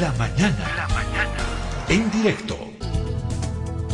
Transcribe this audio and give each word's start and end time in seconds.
La 0.00 0.12
mañana. 0.12 0.76
La 0.76 0.88
mañana. 0.88 1.36
En 1.88 2.10
directo. 2.10 2.56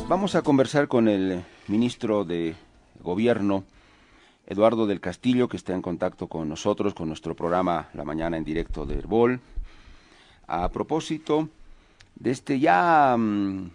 Vamos 0.08 0.34
a 0.34 0.40
conversar 0.40 0.88
con 0.88 1.08
el 1.08 1.44
ministro 1.68 2.24
de 2.24 2.54
Gobierno, 3.02 3.64
Eduardo 4.46 4.86
del 4.86 5.00
Castillo, 5.00 5.48
que 5.48 5.58
está 5.58 5.74
en 5.74 5.82
contacto 5.82 6.26
con 6.26 6.48
nosotros, 6.48 6.94
con 6.94 7.08
nuestro 7.08 7.36
programa 7.36 7.90
La 7.92 8.04
Mañana 8.04 8.38
en 8.38 8.44
directo 8.44 8.86
de 8.86 8.98
Herbol. 8.98 9.40
A 10.46 10.70
propósito 10.70 11.50
de 12.14 12.30
este 12.30 12.58
ya 12.58 13.14
mm, 13.18 13.70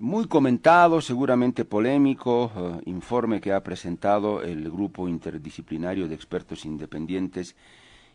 muy 0.00 0.26
comentado, 0.26 1.00
seguramente 1.00 1.64
polémico, 1.64 2.50
eh, 2.56 2.82
informe 2.86 3.40
que 3.40 3.52
ha 3.52 3.62
presentado 3.62 4.42
el 4.42 4.68
Grupo 4.68 5.06
Interdisciplinario 5.06 6.08
de 6.08 6.14
Expertos 6.16 6.64
Independientes, 6.64 7.54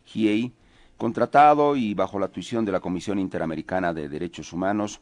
GIEI, 0.06 0.52
contratado 0.98 1.76
y 1.76 1.94
bajo 1.94 2.20
la 2.20 2.30
tuición 2.30 2.66
de 2.66 2.72
la 2.72 2.80
Comisión 2.80 3.20
Interamericana 3.20 3.94
de 3.94 4.10
Derechos 4.10 4.54
Humanos 4.54 5.02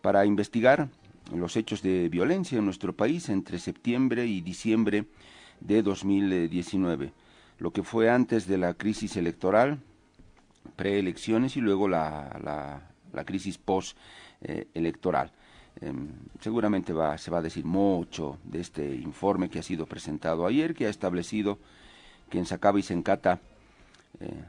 para 0.00 0.24
investigar 0.24 0.88
los 1.34 1.56
hechos 1.56 1.82
de 1.82 2.08
violencia 2.08 2.58
en 2.58 2.64
nuestro 2.64 2.94
país 2.94 3.28
entre 3.28 3.58
septiembre 3.58 4.26
y 4.26 4.40
diciembre 4.40 5.06
de 5.60 5.82
2019, 5.82 7.12
lo 7.58 7.72
que 7.72 7.82
fue 7.82 8.10
antes 8.10 8.46
de 8.46 8.58
la 8.58 8.74
crisis 8.74 9.16
electoral, 9.16 9.80
preelecciones 10.76 11.56
y 11.56 11.60
luego 11.60 11.88
la, 11.88 12.38
la, 13.12 13.24
crisis 13.24 13.58
post-electoral. 13.58 15.32
Em, 15.80 16.08
seguramente 16.40 16.92
va, 16.92 17.18
se 17.18 17.30
va 17.30 17.38
a 17.38 17.42
decir 17.42 17.64
mucho 17.64 18.38
de 18.44 18.60
este 18.60 18.94
informe 18.94 19.48
que 19.48 19.58
ha 19.58 19.62
sido 19.62 19.86
presentado 19.86 20.46
ayer, 20.46 20.74
que 20.74 20.86
ha 20.86 20.90
establecido 20.90 21.58
que 22.30 22.38
en 22.38 22.46
Sacaba 22.46 22.78
y 22.78 22.82
Sencata 22.82 23.40
eh, 24.20 24.44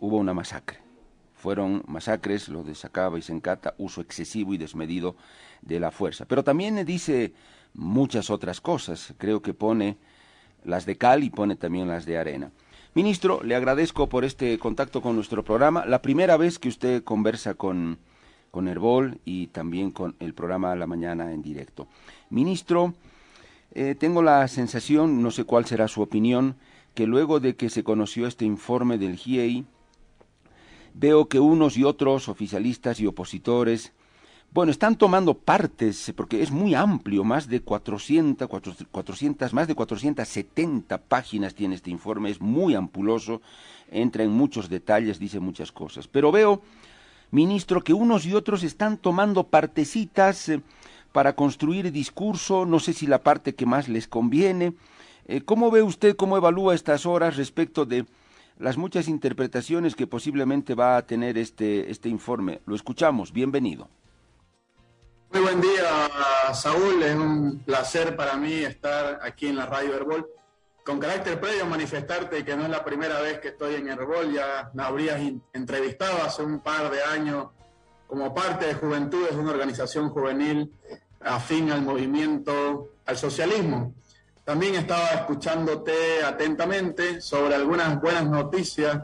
hubo 0.00 0.16
una 0.16 0.34
masacre. 0.34 0.78
Fueron 1.34 1.82
masacres, 1.86 2.48
lo 2.48 2.64
de 2.64 2.74
Sacaba 2.74 3.18
y 3.18 3.22
Sencata, 3.22 3.74
uso 3.78 4.00
excesivo 4.00 4.54
y 4.54 4.58
desmedido 4.58 5.16
de 5.62 5.80
la 5.80 5.90
fuerza. 5.90 6.24
Pero 6.24 6.42
también 6.42 6.84
dice 6.84 7.34
muchas 7.74 8.30
otras 8.30 8.60
cosas. 8.60 9.14
Creo 9.18 9.42
que 9.42 9.54
pone 9.54 9.98
las 10.64 10.86
de 10.86 10.96
cal 10.96 11.22
y 11.24 11.30
pone 11.30 11.56
también 11.56 11.88
las 11.88 12.06
de 12.06 12.18
arena. 12.18 12.50
Ministro, 12.94 13.42
le 13.42 13.54
agradezco 13.54 14.08
por 14.08 14.24
este 14.24 14.58
contacto 14.58 15.02
con 15.02 15.14
nuestro 15.14 15.44
programa. 15.44 15.84
La 15.84 16.00
primera 16.00 16.38
vez 16.38 16.58
que 16.58 16.68
usted 16.68 17.04
conversa 17.04 17.54
con, 17.54 17.98
con 18.50 18.68
Herbol 18.68 19.20
y 19.26 19.48
también 19.48 19.90
con 19.90 20.16
el 20.18 20.32
programa 20.32 20.74
La 20.74 20.86
Mañana 20.86 21.32
en 21.32 21.42
directo. 21.42 21.88
Ministro, 22.30 22.94
eh, 23.72 23.94
tengo 23.94 24.22
la 24.22 24.48
sensación, 24.48 25.22
no 25.22 25.30
sé 25.30 25.44
cuál 25.44 25.66
será 25.66 25.88
su 25.88 26.00
opinión, 26.00 26.56
que 26.94 27.06
luego 27.06 27.38
de 27.38 27.56
que 27.56 27.68
se 27.68 27.84
conoció 27.84 28.26
este 28.26 28.46
informe 28.46 28.96
del 28.96 29.16
GIEI, 29.16 29.66
veo 30.98 31.28
que 31.28 31.38
unos 31.38 31.76
y 31.76 31.84
otros, 31.84 32.28
oficialistas 32.28 33.00
y 33.00 33.06
opositores, 33.06 33.92
bueno, 34.52 34.72
están 34.72 34.96
tomando 34.96 35.34
partes, 35.34 36.14
porque 36.16 36.42
es 36.42 36.50
muy 36.50 36.74
amplio, 36.74 37.24
más 37.24 37.46
de 37.48 37.60
400, 37.60 38.48
400, 38.90 39.52
más 39.52 39.68
de 39.68 39.74
470 39.74 40.96
páginas 40.98 41.54
tiene 41.54 41.74
este 41.74 41.90
informe, 41.90 42.30
es 42.30 42.40
muy 42.40 42.74
ampuloso, 42.74 43.42
entra 43.90 44.24
en 44.24 44.30
muchos 44.30 44.70
detalles, 44.70 45.18
dice 45.18 45.40
muchas 45.40 45.72
cosas. 45.72 46.08
Pero 46.08 46.32
veo, 46.32 46.62
ministro, 47.30 47.82
que 47.82 47.92
unos 47.92 48.24
y 48.24 48.32
otros 48.32 48.62
están 48.62 48.96
tomando 48.96 49.44
partecitas 49.44 50.48
eh, 50.48 50.62
para 51.12 51.34
construir 51.34 51.92
discurso, 51.92 52.64
no 52.64 52.80
sé 52.80 52.94
si 52.94 53.06
la 53.06 53.22
parte 53.22 53.54
que 53.54 53.66
más 53.66 53.88
les 53.88 54.08
conviene. 54.08 54.72
Eh, 55.26 55.42
¿Cómo 55.42 55.70
ve 55.70 55.82
usted, 55.82 56.16
cómo 56.16 56.38
evalúa 56.38 56.74
estas 56.74 57.04
horas 57.04 57.36
respecto 57.36 57.84
de 57.84 58.06
las 58.58 58.76
muchas 58.76 59.08
interpretaciones 59.08 59.94
que 59.94 60.06
posiblemente 60.06 60.74
va 60.74 60.96
a 60.96 61.06
tener 61.06 61.36
este, 61.38 61.90
este 61.90 62.08
informe. 62.08 62.60
Lo 62.66 62.74
escuchamos, 62.74 63.32
bienvenido. 63.32 63.88
Muy 65.32 65.42
buen 65.42 65.60
día, 65.60 66.10
Saúl. 66.54 67.02
Es 67.02 67.14
un 67.14 67.58
placer 67.64 68.16
para 68.16 68.36
mí 68.36 68.52
estar 68.52 69.18
aquí 69.22 69.48
en 69.48 69.56
la 69.56 69.66
Radio 69.66 69.94
Herbol. 69.94 70.26
Con 70.84 71.00
carácter 71.00 71.40
previo, 71.40 71.66
manifestarte 71.66 72.44
que 72.44 72.56
no 72.56 72.62
es 72.62 72.70
la 72.70 72.84
primera 72.84 73.20
vez 73.20 73.40
que 73.40 73.48
estoy 73.48 73.74
en 73.74 73.88
Herbol. 73.88 74.32
Ya 74.32 74.70
me 74.72 74.84
habrías 74.84 75.20
entrevistado 75.52 76.22
hace 76.22 76.42
un 76.42 76.60
par 76.60 76.90
de 76.90 77.02
años 77.02 77.48
como 78.06 78.32
parte 78.32 78.66
de 78.66 78.74
Juventudes, 78.74 79.32
una 79.32 79.50
organización 79.50 80.10
juvenil 80.10 80.72
afín 81.20 81.72
al 81.72 81.82
movimiento, 81.82 82.90
al 83.04 83.16
socialismo. 83.16 83.94
También 84.46 84.76
estaba 84.76 85.08
escuchándote 85.08 86.22
atentamente 86.24 87.20
sobre 87.20 87.56
algunas 87.56 88.00
buenas 88.00 88.26
noticias 88.26 89.02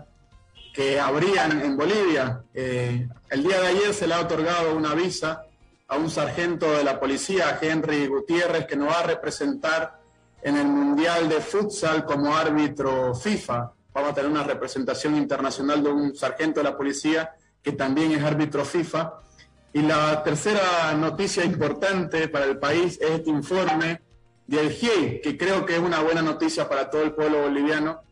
que 0.73 1.01
habrían 1.01 1.61
en 1.63 1.77
Bolivia. 1.77 2.45
Eh, 2.55 3.09
el 3.29 3.43
día 3.43 3.61
de 3.61 3.67
ayer 3.67 3.93
se 3.93 4.07
le 4.07 4.15
ha 4.15 4.21
otorgado 4.21 4.77
una 4.77 4.95
visa 4.95 5.43
a 5.89 5.97
un 5.97 6.09
sargento 6.11 6.71
de 6.71 6.85
la 6.85 7.01
policía, 7.01 7.59
Henry 7.61 8.07
Gutiérrez, 8.07 8.67
que 8.67 8.77
nos 8.77 8.91
va 8.91 9.01
a 9.01 9.03
representar 9.03 10.01
en 10.43 10.59
el 10.59 10.69
Mundial 10.69 11.29
de 11.29 11.41
Futsal 11.41 12.05
como 12.05 12.37
árbitro 12.37 13.13
FIFA. 13.13 13.73
Vamos 13.93 14.13
a 14.13 14.15
tener 14.15 14.31
una 14.31 14.45
representación 14.45 15.17
internacional 15.17 15.83
de 15.83 15.91
un 15.91 16.15
sargento 16.15 16.61
de 16.61 16.71
la 16.71 16.77
policía 16.77 17.35
que 17.61 17.73
también 17.73 18.13
es 18.13 18.23
árbitro 18.23 18.65
FIFA. 18.65 19.15
Y 19.73 19.83
la 19.83 20.23
tercera 20.23 20.93
noticia 20.97 21.45
importante 21.45 22.29
para 22.29 22.45
el 22.45 22.61
país 22.61 22.97
es 23.03 23.11
este 23.11 23.31
informe 23.31 24.12
del 24.47 24.71
GIEI, 24.71 25.21
que 25.21 25.37
creo 25.37 25.65
que 25.65 25.75
es 25.75 25.81
una 25.81 26.01
buena 26.01 26.23
noticia 26.23 26.69
para 26.69 26.91
todo 26.91 27.03
el 27.03 27.13
pueblo 27.13 27.43
boliviano, 27.43 28.03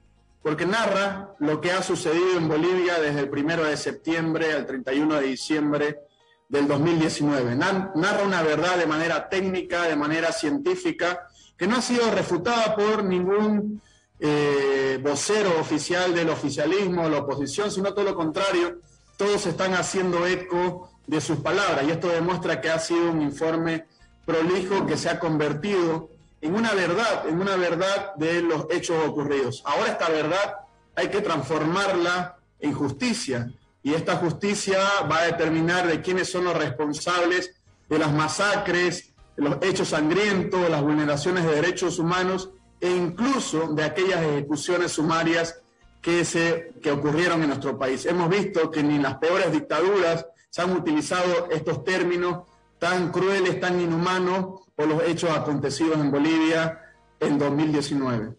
porque 0.42 0.64
narra 0.64 1.34
lo 1.38 1.60
que 1.60 1.72
ha 1.72 1.82
sucedido 1.82 2.38
en 2.38 2.48
Bolivia 2.48 2.98
desde 2.98 3.20
el 3.20 3.30
1 3.30 3.64
de 3.64 3.76
septiembre 3.76 4.52
al 4.52 4.66
31 4.66 5.16
de 5.16 5.26
diciembre 5.26 6.00
del 6.48 6.66
2019. 6.66 7.56
Narra 7.56 8.22
una 8.24 8.42
verdad 8.42 8.78
de 8.78 8.86
manera 8.86 9.28
técnica, 9.28 9.82
de 9.82 9.96
manera 9.96 10.32
científica, 10.32 11.26
que 11.56 11.66
no 11.66 11.76
ha 11.76 11.82
sido 11.82 12.10
refutada 12.10 12.74
por 12.74 13.04
ningún 13.04 13.82
eh, 14.18 14.98
vocero 15.02 15.60
oficial 15.60 16.14
del 16.14 16.30
oficialismo, 16.30 17.08
la 17.08 17.18
oposición, 17.18 17.70
sino 17.70 17.92
todo 17.92 18.06
lo 18.06 18.14
contrario, 18.14 18.80
todos 19.16 19.47
están 19.47 19.74
haciendo 19.74 20.26
eco 20.26 20.91
de 21.06 21.20
sus 21.20 21.38
palabras 21.38 21.84
y 21.86 21.91
esto 21.91 22.08
demuestra 22.08 22.60
que 22.60 22.70
ha 22.70 22.78
sido 22.78 23.10
un 23.10 23.20
informe 23.20 23.86
prolijo 24.24 24.86
que 24.86 24.97
se 24.97 25.10
ha 25.10 25.18
convertido 25.18 26.08
en 26.40 26.54
una 26.54 26.72
verdad, 26.74 27.28
en 27.28 27.40
una 27.40 27.56
verdad 27.56 28.14
de 28.16 28.42
los 28.42 28.66
hechos 28.70 28.96
ocurridos. 29.06 29.62
Ahora 29.64 29.92
esta 29.92 30.08
verdad 30.08 30.56
hay 30.96 31.08
que 31.08 31.20
transformarla 31.20 32.36
en 32.58 32.72
justicia 32.72 33.52
y 33.82 33.94
esta 33.94 34.16
justicia 34.16 34.78
va 35.10 35.20
a 35.20 35.24
determinar 35.24 35.86
de 35.86 36.00
quiénes 36.00 36.30
son 36.30 36.44
los 36.44 36.56
responsables 36.56 37.54
de 37.88 37.98
las 37.98 38.12
masacres, 38.12 39.14
de 39.36 39.42
los 39.42 39.56
hechos 39.62 39.88
sangrientos, 39.88 40.68
las 40.68 40.82
vulneraciones 40.82 41.44
de 41.44 41.54
derechos 41.54 41.98
humanos 41.98 42.50
e 42.80 42.90
incluso 42.90 43.68
de 43.74 43.84
aquellas 43.84 44.22
ejecuciones 44.22 44.92
sumarias 44.92 45.60
que, 46.00 46.24
se, 46.24 46.72
que 46.82 46.90
ocurrieron 46.90 47.42
en 47.42 47.48
nuestro 47.48 47.78
país. 47.78 48.06
Hemos 48.06 48.30
visto 48.30 48.70
que 48.70 48.82
ni 48.82 48.96
en 48.96 49.02
las 49.02 49.16
peores 49.16 49.52
dictaduras 49.52 50.26
se 50.48 50.62
han 50.62 50.72
utilizado 50.72 51.48
estos 51.50 51.84
términos 51.84 52.44
tan 52.78 53.10
crueles, 53.12 53.60
tan 53.60 53.80
inhumanos 53.80 54.69
por 54.80 54.88
los 54.88 55.02
hechos 55.02 55.28
acontecidos 55.28 55.98
en 55.98 56.10
Bolivia 56.10 56.80
en 57.20 57.38
2019. 57.38 58.34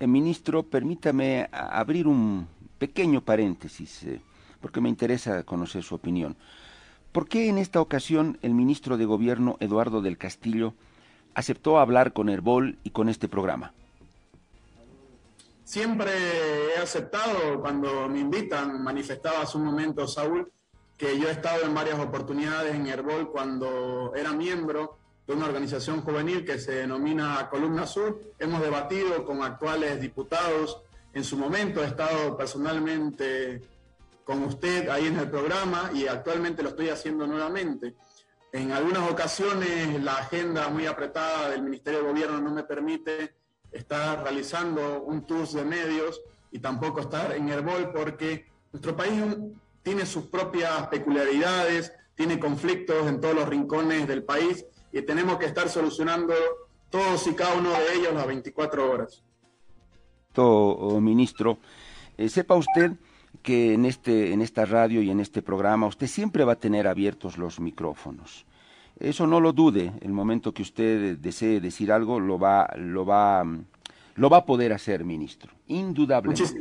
Eh, 0.00 0.06
ministro, 0.08 0.64
permítame 0.64 1.48
abrir 1.52 2.08
un 2.08 2.48
pequeño 2.76 3.20
paréntesis, 3.20 4.02
eh, 4.02 4.20
porque 4.60 4.80
me 4.80 4.88
interesa 4.88 5.44
conocer 5.44 5.84
su 5.84 5.94
opinión. 5.94 6.36
¿Por 7.12 7.28
qué 7.28 7.48
en 7.48 7.58
esta 7.58 7.80
ocasión 7.80 8.36
el 8.42 8.52
ministro 8.52 8.96
de 8.96 9.04
Gobierno, 9.04 9.58
Eduardo 9.60 10.02
del 10.02 10.18
Castillo, 10.18 10.74
aceptó 11.34 11.78
hablar 11.78 12.12
con 12.12 12.28
Herbol 12.28 12.78
y 12.82 12.90
con 12.90 13.08
este 13.08 13.28
programa? 13.28 13.72
Siempre 15.62 16.10
he 16.74 16.80
aceptado 16.80 17.60
cuando 17.60 18.08
me 18.08 18.18
invitan, 18.18 18.82
manifestaba 18.82 19.42
hace 19.42 19.56
un 19.56 19.66
momento 19.66 20.08
Saúl, 20.08 20.50
que 20.96 21.16
yo 21.16 21.28
he 21.28 21.30
estado 21.30 21.64
en 21.64 21.74
varias 21.74 22.00
oportunidades 22.00 22.74
en 22.74 22.88
Herbol 22.88 23.30
cuando 23.30 24.12
era 24.16 24.32
miembro 24.32 24.98
de 25.26 25.34
una 25.34 25.46
organización 25.46 26.02
juvenil 26.02 26.44
que 26.44 26.58
se 26.58 26.72
denomina 26.72 27.48
Columna 27.50 27.86
Sur. 27.86 28.20
Hemos 28.38 28.60
debatido 28.60 29.24
con 29.24 29.42
actuales 29.42 30.00
diputados. 30.00 30.82
En 31.12 31.24
su 31.24 31.36
momento 31.36 31.82
he 31.82 31.86
estado 31.86 32.36
personalmente 32.36 33.60
con 34.24 34.42
usted 34.44 34.88
ahí 34.88 35.06
en 35.06 35.18
el 35.18 35.30
programa 35.30 35.90
y 35.94 36.06
actualmente 36.06 36.62
lo 36.62 36.70
estoy 36.70 36.88
haciendo 36.88 37.26
nuevamente. 37.26 37.94
En 38.52 38.72
algunas 38.72 39.10
ocasiones 39.10 40.02
la 40.02 40.16
agenda 40.16 40.68
muy 40.68 40.86
apretada 40.86 41.50
del 41.50 41.62
Ministerio 41.62 42.00
de 42.00 42.08
Gobierno 42.08 42.40
no 42.40 42.50
me 42.50 42.64
permite 42.64 43.36
estar 43.70 44.22
realizando 44.22 45.02
un 45.02 45.24
tour 45.26 45.48
de 45.48 45.64
medios 45.64 46.20
y 46.50 46.58
tampoco 46.58 47.00
estar 47.00 47.32
en 47.32 47.48
Herbol 47.48 47.92
porque 47.92 48.46
nuestro 48.72 48.94
país 48.94 49.22
tiene 49.82 50.04
sus 50.04 50.26
propias 50.26 50.86
peculiaridades, 50.88 51.92
tiene 52.14 52.38
conflictos 52.38 53.06
en 53.06 53.20
todos 53.20 53.34
los 53.34 53.48
rincones 53.48 54.06
del 54.06 54.24
país 54.24 54.66
y 54.92 55.02
tenemos 55.02 55.38
que 55.38 55.46
estar 55.46 55.68
solucionando 55.68 56.34
todos 56.90 57.26
y 57.26 57.34
cada 57.34 57.56
uno 57.56 57.70
de 57.70 57.94
ellos 57.94 58.14
las 58.14 58.26
24 58.26 58.90
horas. 58.90 59.22
Todo, 60.32 60.76
oh, 60.76 61.00
ministro, 61.00 61.58
eh, 62.18 62.28
sepa 62.28 62.54
usted 62.54 62.92
que 63.42 63.74
en, 63.74 63.86
este, 63.86 64.32
en 64.32 64.42
esta 64.42 64.66
radio 64.66 65.02
y 65.02 65.10
en 65.10 65.20
este 65.20 65.42
programa 65.42 65.86
usted 65.86 66.06
siempre 66.06 66.44
va 66.44 66.52
a 66.52 66.58
tener 66.58 66.86
abiertos 66.86 67.38
los 67.38 67.60
micrófonos. 67.60 68.46
Eso 69.00 69.26
no 69.26 69.40
lo 69.40 69.52
dude, 69.52 69.92
el 70.00 70.12
momento 70.12 70.52
que 70.52 70.62
usted 70.62 71.18
desee 71.18 71.60
decir 71.60 71.90
algo 71.90 72.20
lo 72.20 72.38
va, 72.38 72.70
lo 72.76 73.04
va, 73.04 73.44
lo 74.14 74.30
va 74.30 74.36
a 74.38 74.46
poder 74.46 74.72
hacer, 74.72 75.04
ministro, 75.04 75.52
indudablemente. 75.66 76.60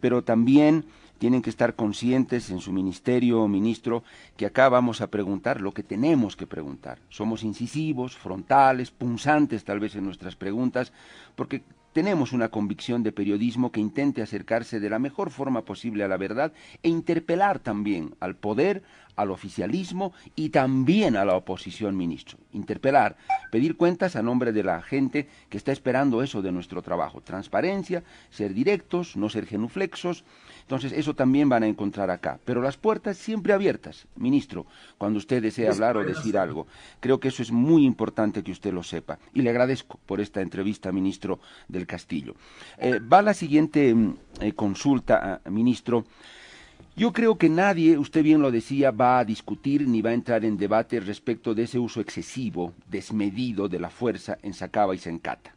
Pero 0.00 0.24
también 0.24 0.84
tienen 1.18 1.42
que 1.42 1.50
estar 1.50 1.74
conscientes 1.74 2.50
en 2.50 2.60
su 2.60 2.72
ministerio, 2.72 3.46
ministro, 3.48 4.02
que 4.36 4.46
acá 4.46 4.68
vamos 4.68 5.00
a 5.00 5.08
preguntar 5.08 5.60
lo 5.60 5.72
que 5.72 5.82
tenemos 5.82 6.36
que 6.36 6.46
preguntar. 6.46 6.98
Somos 7.08 7.42
incisivos, 7.42 8.16
frontales, 8.16 8.90
punzantes 8.90 9.64
tal 9.64 9.80
vez 9.80 9.94
en 9.96 10.04
nuestras 10.04 10.36
preguntas, 10.36 10.92
porque 11.36 11.62
tenemos 11.94 12.32
una 12.32 12.48
convicción 12.48 13.04
de 13.04 13.12
periodismo 13.12 13.70
que 13.70 13.80
intente 13.80 14.20
acercarse 14.20 14.80
de 14.80 14.90
la 14.90 14.98
mejor 14.98 15.30
forma 15.30 15.64
posible 15.64 16.02
a 16.02 16.08
la 16.08 16.16
verdad 16.16 16.52
e 16.82 16.88
interpelar 16.88 17.60
también 17.60 18.16
al 18.18 18.34
poder, 18.34 18.82
al 19.14 19.30
oficialismo 19.30 20.12
y 20.34 20.48
también 20.48 21.16
a 21.16 21.24
la 21.24 21.36
oposición, 21.36 21.96
ministro. 21.96 22.36
Interpelar, 22.52 23.16
pedir 23.52 23.76
cuentas 23.76 24.16
a 24.16 24.22
nombre 24.22 24.52
de 24.52 24.64
la 24.64 24.82
gente 24.82 25.28
que 25.48 25.56
está 25.56 25.70
esperando 25.70 26.20
eso 26.24 26.42
de 26.42 26.50
nuestro 26.50 26.82
trabajo. 26.82 27.20
Transparencia, 27.20 28.02
ser 28.28 28.54
directos, 28.54 29.16
no 29.16 29.28
ser 29.28 29.46
genuflexos. 29.46 30.24
Entonces, 30.64 30.92
eso 30.92 31.14
también 31.14 31.50
van 31.50 31.62
a 31.62 31.66
encontrar 31.66 32.10
acá. 32.10 32.38
Pero 32.42 32.62
las 32.62 32.78
puertas 32.78 33.18
siempre 33.18 33.52
abiertas, 33.52 34.06
ministro, 34.16 34.64
cuando 34.96 35.18
usted 35.18 35.42
desee 35.42 35.68
hablar 35.68 35.98
o 35.98 36.04
decir 36.04 36.38
algo. 36.38 36.66
Creo 37.00 37.20
que 37.20 37.28
eso 37.28 37.42
es 37.42 37.52
muy 37.52 37.84
importante 37.84 38.42
que 38.42 38.52
usted 38.52 38.72
lo 38.72 38.82
sepa. 38.82 39.18
Y 39.34 39.42
le 39.42 39.50
agradezco 39.50 40.00
por 40.06 40.22
esta 40.22 40.40
entrevista, 40.40 40.90
ministro 40.90 41.38
del 41.68 41.86
Castillo. 41.86 42.34
Eh, 42.78 42.98
va 42.98 43.20
la 43.20 43.34
siguiente 43.34 43.94
mm, 43.94 44.16
eh, 44.40 44.52
consulta, 44.54 45.40
ah, 45.44 45.50
ministro. 45.50 46.06
Yo 46.96 47.12
creo 47.12 47.36
que 47.36 47.50
nadie, 47.50 47.98
usted 47.98 48.22
bien 48.22 48.40
lo 48.40 48.50
decía, 48.50 48.90
va 48.90 49.18
a 49.18 49.24
discutir 49.24 49.86
ni 49.86 50.00
va 50.00 50.10
a 50.10 50.14
entrar 50.14 50.46
en 50.46 50.56
debate 50.56 50.98
respecto 50.98 51.54
de 51.54 51.64
ese 51.64 51.78
uso 51.78 52.00
excesivo, 52.00 52.72
desmedido 52.88 53.68
de 53.68 53.80
la 53.80 53.90
fuerza 53.90 54.38
en 54.42 54.54
Sacaba 54.54 54.94
y 54.94 54.98
Sencata. 54.98 55.54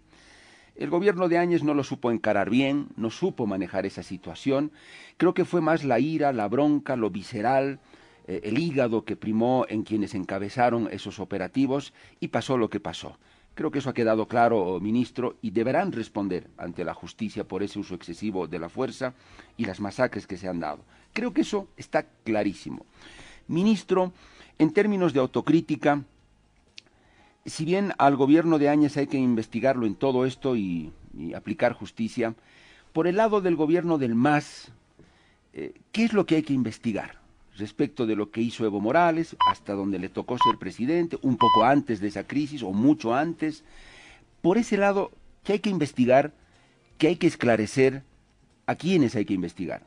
El 0.77 0.91
gobierno 0.91 1.27
de 1.27 1.39
Áñez 1.39 1.63
no 1.63 1.73
lo 1.73 1.83
supo 1.83 2.11
encarar 2.11 2.51
bien, 2.51 2.89
no 2.97 3.09
supo 3.09 3.47
manejar 3.47 3.87
esa 3.87 4.03
situación. 4.03 4.71
Creo 5.17 5.33
que 5.33 5.43
fue 5.43 5.59
más 5.59 5.83
la 5.83 5.99
ira, 5.99 6.31
la 6.33 6.47
bronca, 6.47 6.95
lo 6.95 7.09
visceral, 7.09 7.79
eh, 8.27 8.41
el 8.43 8.59
hígado 8.59 9.03
que 9.03 9.15
primó 9.15 9.65
en 9.69 9.81
quienes 9.81 10.13
encabezaron 10.13 10.87
esos 10.91 11.19
operativos 11.19 11.93
y 12.19 12.27
pasó 12.27 12.57
lo 12.57 12.69
que 12.69 12.79
pasó. 12.79 13.17
Creo 13.55 13.71
que 13.71 13.79
eso 13.79 13.89
ha 13.89 13.95
quedado 13.95 14.27
claro, 14.27 14.79
ministro, 14.79 15.37
y 15.41 15.49
deberán 15.49 15.91
responder 15.91 16.47
ante 16.57 16.85
la 16.85 16.93
justicia 16.93 17.43
por 17.43 17.63
ese 17.63 17.79
uso 17.79 17.95
excesivo 17.95 18.47
de 18.47 18.59
la 18.59 18.69
fuerza 18.69 19.15
y 19.57 19.65
las 19.65 19.79
masacres 19.79 20.27
que 20.27 20.37
se 20.37 20.47
han 20.47 20.59
dado. 20.59 20.83
Creo 21.11 21.33
que 21.33 21.41
eso 21.41 21.67
está 21.75 22.05
clarísimo. 22.23 22.85
Ministro, 23.47 24.13
en 24.59 24.71
términos 24.73 25.11
de 25.11 25.21
autocrítica, 25.21 26.03
si 27.47 27.65
bien 27.65 27.93
al 27.97 28.15
gobierno 28.15 28.59
de 28.59 28.69
Áñez 28.69 28.97
hay 28.97 29.07
que 29.07 29.17
investigarlo 29.17 29.85
en 29.85 29.95
todo 29.95 30.25
esto 30.25 30.55
y, 30.55 30.91
aplicar 31.35 31.73
justicia, 31.73 32.35
por 32.93 33.07
el 33.07 33.15
lado 33.15 33.41
del 33.41 33.55
gobierno 33.55 33.97
del 33.97 34.13
MAS, 34.13 34.71
eh, 35.53 35.73
¿qué 35.91 36.03
es 36.03 36.13
lo 36.13 36.25
que 36.25 36.35
hay 36.35 36.43
que 36.43 36.53
investigar? 36.53 37.17
respecto 37.57 38.05
de 38.05 38.15
lo 38.15 38.29
que 38.29 38.41
hizo 38.41 38.65
Evo 38.65 38.79
Morales, 38.79 39.35
hasta 39.49 39.73
donde 39.73 39.97
le 39.97 40.09
tocó 40.09 40.37
ser 40.37 40.59
presidente, 40.59 41.17
un 41.23 41.37
poco 41.37 41.63
antes 41.63 41.99
de 41.99 42.07
esa 42.07 42.23
crisis 42.23 42.61
o 42.61 42.71
mucho 42.71 43.15
antes. 43.15 43.63
Por 44.41 44.59
ese 44.59 44.77
lado, 44.77 45.11
¿qué 45.43 45.53
hay 45.53 45.59
que 45.59 45.71
investigar? 45.71 46.33
¿Qué 46.99 47.07
hay 47.07 47.15
que 47.15 47.25
esclarecer? 47.25 48.03
¿A 48.67 48.75
quiénes 48.75 49.15
hay 49.15 49.25
que 49.25 49.33
investigar? 49.33 49.81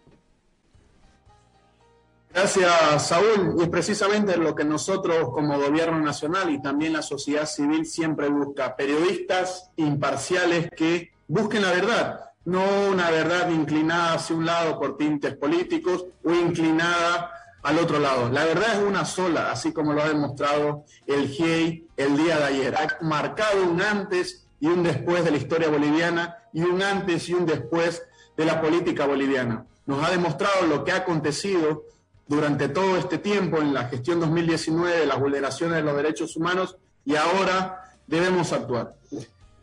Gracias, 2.33 3.09
Saúl. 3.09 3.57
Y 3.59 3.63
es 3.63 3.69
precisamente 3.69 4.37
lo 4.37 4.55
que 4.55 4.65
nosotros 4.65 5.31
como 5.31 5.59
gobierno 5.59 5.99
nacional 6.01 6.51
y 6.51 6.63
también 6.63 6.93
la 6.93 7.03
sociedad 7.03 7.47
civil 7.47 7.85
siempre 7.87 8.29
busca. 8.29 8.77
Periodistas 8.77 9.71
imparciales 9.77 10.71
que 10.77 11.13
busquen 11.27 11.63
la 11.63 11.73
verdad, 11.73 12.21
no 12.45 12.63
una 12.89 13.11
verdad 13.11 13.51
inclinada 13.51 14.15
hacia 14.15 14.37
un 14.37 14.47
lado 14.47 14.79
por 14.79 14.97
tintes 14.97 15.37
políticos 15.37 16.07
o 16.25 16.33
inclinada 16.33 17.33
al 17.63 17.79
otro 17.79 17.99
lado. 17.99 18.31
La 18.31 18.45
verdad 18.45 18.75
es 18.75 18.83
una 18.89 19.05
sola, 19.05 19.51
así 19.51 19.73
como 19.73 19.93
lo 19.93 20.03
ha 20.03 20.09
demostrado 20.09 20.85
el 21.07 21.29
GIEI 21.29 21.89
el 21.97 22.17
día 22.17 22.39
de 22.39 22.45
ayer. 22.45 22.75
Ha 22.77 23.05
marcado 23.05 23.65
un 23.65 23.83
antes 23.83 24.47
y 24.61 24.69
un 24.69 24.83
después 24.83 25.25
de 25.25 25.33
la 25.33 25.37
historia 25.37 25.69
boliviana 25.69 26.39
y 26.53 26.63
un 26.63 26.83
antes 26.83 27.29
y 27.29 27.35
un 27.35 27.45
después 27.45 28.03
de 28.37 28.45
la 28.45 28.61
política 28.61 29.07
boliviana. 29.07 29.67
Nos 29.87 30.03
ha 30.05 30.11
demostrado 30.11 30.67
lo 30.67 30.85
que 30.85 30.93
ha 30.93 30.97
acontecido 30.97 31.85
durante 32.31 32.69
todo 32.69 32.97
este 32.97 33.19
tiempo 33.19 33.59
en 33.59 33.75
la 33.75 33.89
gestión 33.89 34.21
2019 34.21 35.01
de 35.01 35.07
las 35.07 35.19
vulneraciones 35.19 35.79
de 35.79 35.83
los 35.83 35.97
derechos 35.97 36.37
humanos 36.37 36.77
y 37.05 37.17
ahora 37.17 37.83
debemos 38.07 38.53
actuar. 38.53 38.95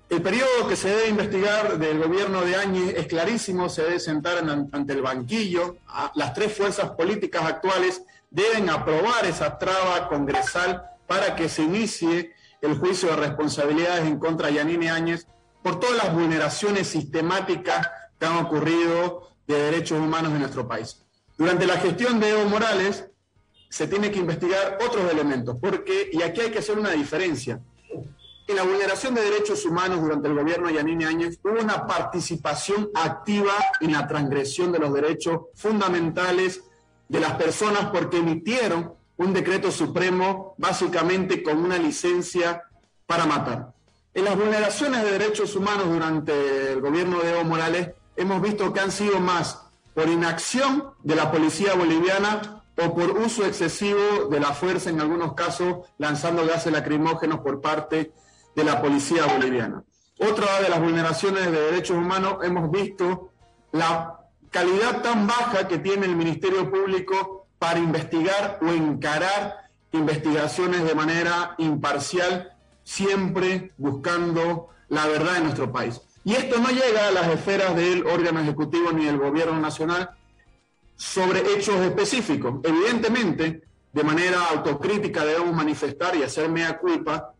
El 0.10 0.22
periodo 0.22 0.68
que 0.68 0.76
se 0.76 0.90
debe 0.90 1.08
investigar 1.08 1.80
del 1.80 1.98
gobierno 1.98 2.42
de 2.42 2.58
Áñez 2.58 2.94
es 2.98 3.08
clarísimo, 3.08 3.70
se 3.70 3.84
debe 3.84 4.02
sentar 4.02 4.40
ante 4.40 4.92
el 4.92 5.02
banquillo. 5.02 5.78
Las 6.16 6.34
tres 6.34 6.58
fuerzas 6.58 6.90
políticas 6.90 7.44
actuales 7.44 8.02
deben 8.30 8.70
aprobar 8.70 9.26
esa 9.26 9.58
traba 9.58 10.10
congresal 10.10 10.84
para 11.08 11.38
que 11.38 11.48
se 11.48 11.64
inicie 11.64 12.34
el 12.62 12.78
juicio 12.78 13.12
de 13.12 13.16
responsabilidades 13.16 14.06
en 14.06 14.20
contra 14.20 14.48
de 14.48 14.56
Yanine 14.56 14.90
Áñez 14.90 15.26
por 15.64 15.80
todas 15.80 16.04
las 16.04 16.14
vulneraciones 16.14 16.90
sistemáticas 16.90 17.90
que 18.20 18.26
han 18.26 18.46
ocurrido 18.46 19.30
de 19.48 19.58
derechos 19.58 20.00
humanos 20.00 20.34
en 20.34 20.40
nuestro 20.40 20.68
país. 20.68 21.07
Durante 21.38 21.68
la 21.68 21.78
gestión 21.78 22.20
de 22.20 22.30
Evo 22.30 22.50
Morales 22.50 23.06
se 23.70 23.88
tiene 23.88 24.12
que 24.12 24.20
investigar 24.20 24.78
otros 24.86 25.12
elementos, 25.12 25.58
porque, 25.62 26.10
y 26.12 26.22
aquí 26.22 26.42
hay 26.42 26.52
que 26.52 26.60
hacer 26.60 26.80
una 26.80 26.92
diferencia, 26.92 27.62
en 28.48 28.56
la 28.56 28.64
vulneración 28.64 29.14
de 29.14 29.22
derechos 29.22 29.66
humanos 29.66 30.02
durante 30.02 30.30
el 30.30 30.36
gobierno 30.36 30.68
de 30.68 30.76
Yanine 30.76 31.06
Áñez 31.06 31.38
hubo 31.44 31.60
una 31.60 31.86
participación 31.86 32.90
activa 32.96 33.52
en 33.82 33.92
la 33.92 34.08
transgresión 34.08 34.72
de 34.72 34.80
los 34.80 34.94
derechos 34.94 35.42
fundamentales 35.54 36.64
de 37.10 37.20
las 37.20 37.34
personas 37.34 37.88
porque 37.92 38.20
emitieron 38.20 38.94
un 39.18 39.34
decreto 39.34 39.70
supremo 39.70 40.56
básicamente 40.58 41.44
con 41.44 41.58
una 41.58 41.78
licencia 41.78 42.64
para 43.06 43.26
matar. 43.26 43.74
En 44.14 44.24
las 44.24 44.38
vulneraciones 44.38 45.04
de 45.04 45.12
derechos 45.12 45.54
humanos 45.56 45.90
durante 45.90 46.72
el 46.72 46.80
gobierno 46.80 47.20
de 47.20 47.32
Evo 47.32 47.44
Morales 47.44 47.92
hemos 48.16 48.42
visto 48.42 48.72
que 48.72 48.80
han 48.80 48.92
sido 48.92 49.20
más 49.20 49.67
por 49.98 50.10
inacción 50.10 50.94
de 51.02 51.16
la 51.16 51.32
policía 51.32 51.74
boliviana 51.74 52.62
o 52.78 52.94
por 52.94 53.18
uso 53.18 53.44
excesivo 53.44 54.28
de 54.30 54.40
la 54.40 54.54
fuerza, 54.54 54.92
en 54.92 55.02
algunos 55.02 55.34
casos 55.34 55.88
lanzando 55.98 56.46
gases 56.46 56.72
lacrimógenos 56.72 57.40
por 57.40 57.62
parte 57.62 58.12
de 58.56 58.64
la 58.64 58.80
policía 58.80 59.26
boliviana. 59.26 59.84
Otra 60.20 60.62
de 60.62 60.70
las 60.70 60.80
vulneraciones 60.80 61.52
de 61.52 61.60
derechos 61.72 61.98
humanos 61.98 62.38
hemos 62.44 62.70
visto 62.70 63.32
la 63.72 64.20
calidad 64.52 65.02
tan 65.02 65.26
baja 65.26 65.68
que 65.68 65.80
tiene 65.80 66.06
el 66.06 66.16
Ministerio 66.16 66.70
Público 66.70 67.48
para 67.58 67.80
investigar 67.80 68.60
o 68.62 68.68
encarar 68.68 69.72
investigaciones 69.94 70.84
de 70.84 70.94
manera 70.94 71.56
imparcial, 71.58 72.56
siempre 72.84 73.74
buscando 73.78 74.70
la 74.90 75.08
verdad 75.08 75.38
en 75.38 75.44
nuestro 75.46 75.72
país. 75.72 76.00
Y 76.28 76.34
esto 76.34 76.60
no 76.60 76.68
llega 76.68 77.08
a 77.08 77.12
las 77.12 77.30
esferas 77.30 77.74
del 77.74 78.06
órgano 78.06 78.42
ejecutivo 78.42 78.92
ni 78.92 79.06
del 79.06 79.18
gobierno 79.18 79.62
nacional 79.62 80.10
sobre 80.98 81.40
hechos 81.54 81.80
específicos. 81.80 82.56
Evidentemente, 82.66 83.62
de 83.94 84.04
manera 84.04 84.44
autocrítica 84.48 85.24
debemos 85.24 85.56
manifestar 85.56 86.18
y 86.18 86.24
hacer 86.24 86.50
mea 86.50 86.80
culpa 86.80 87.34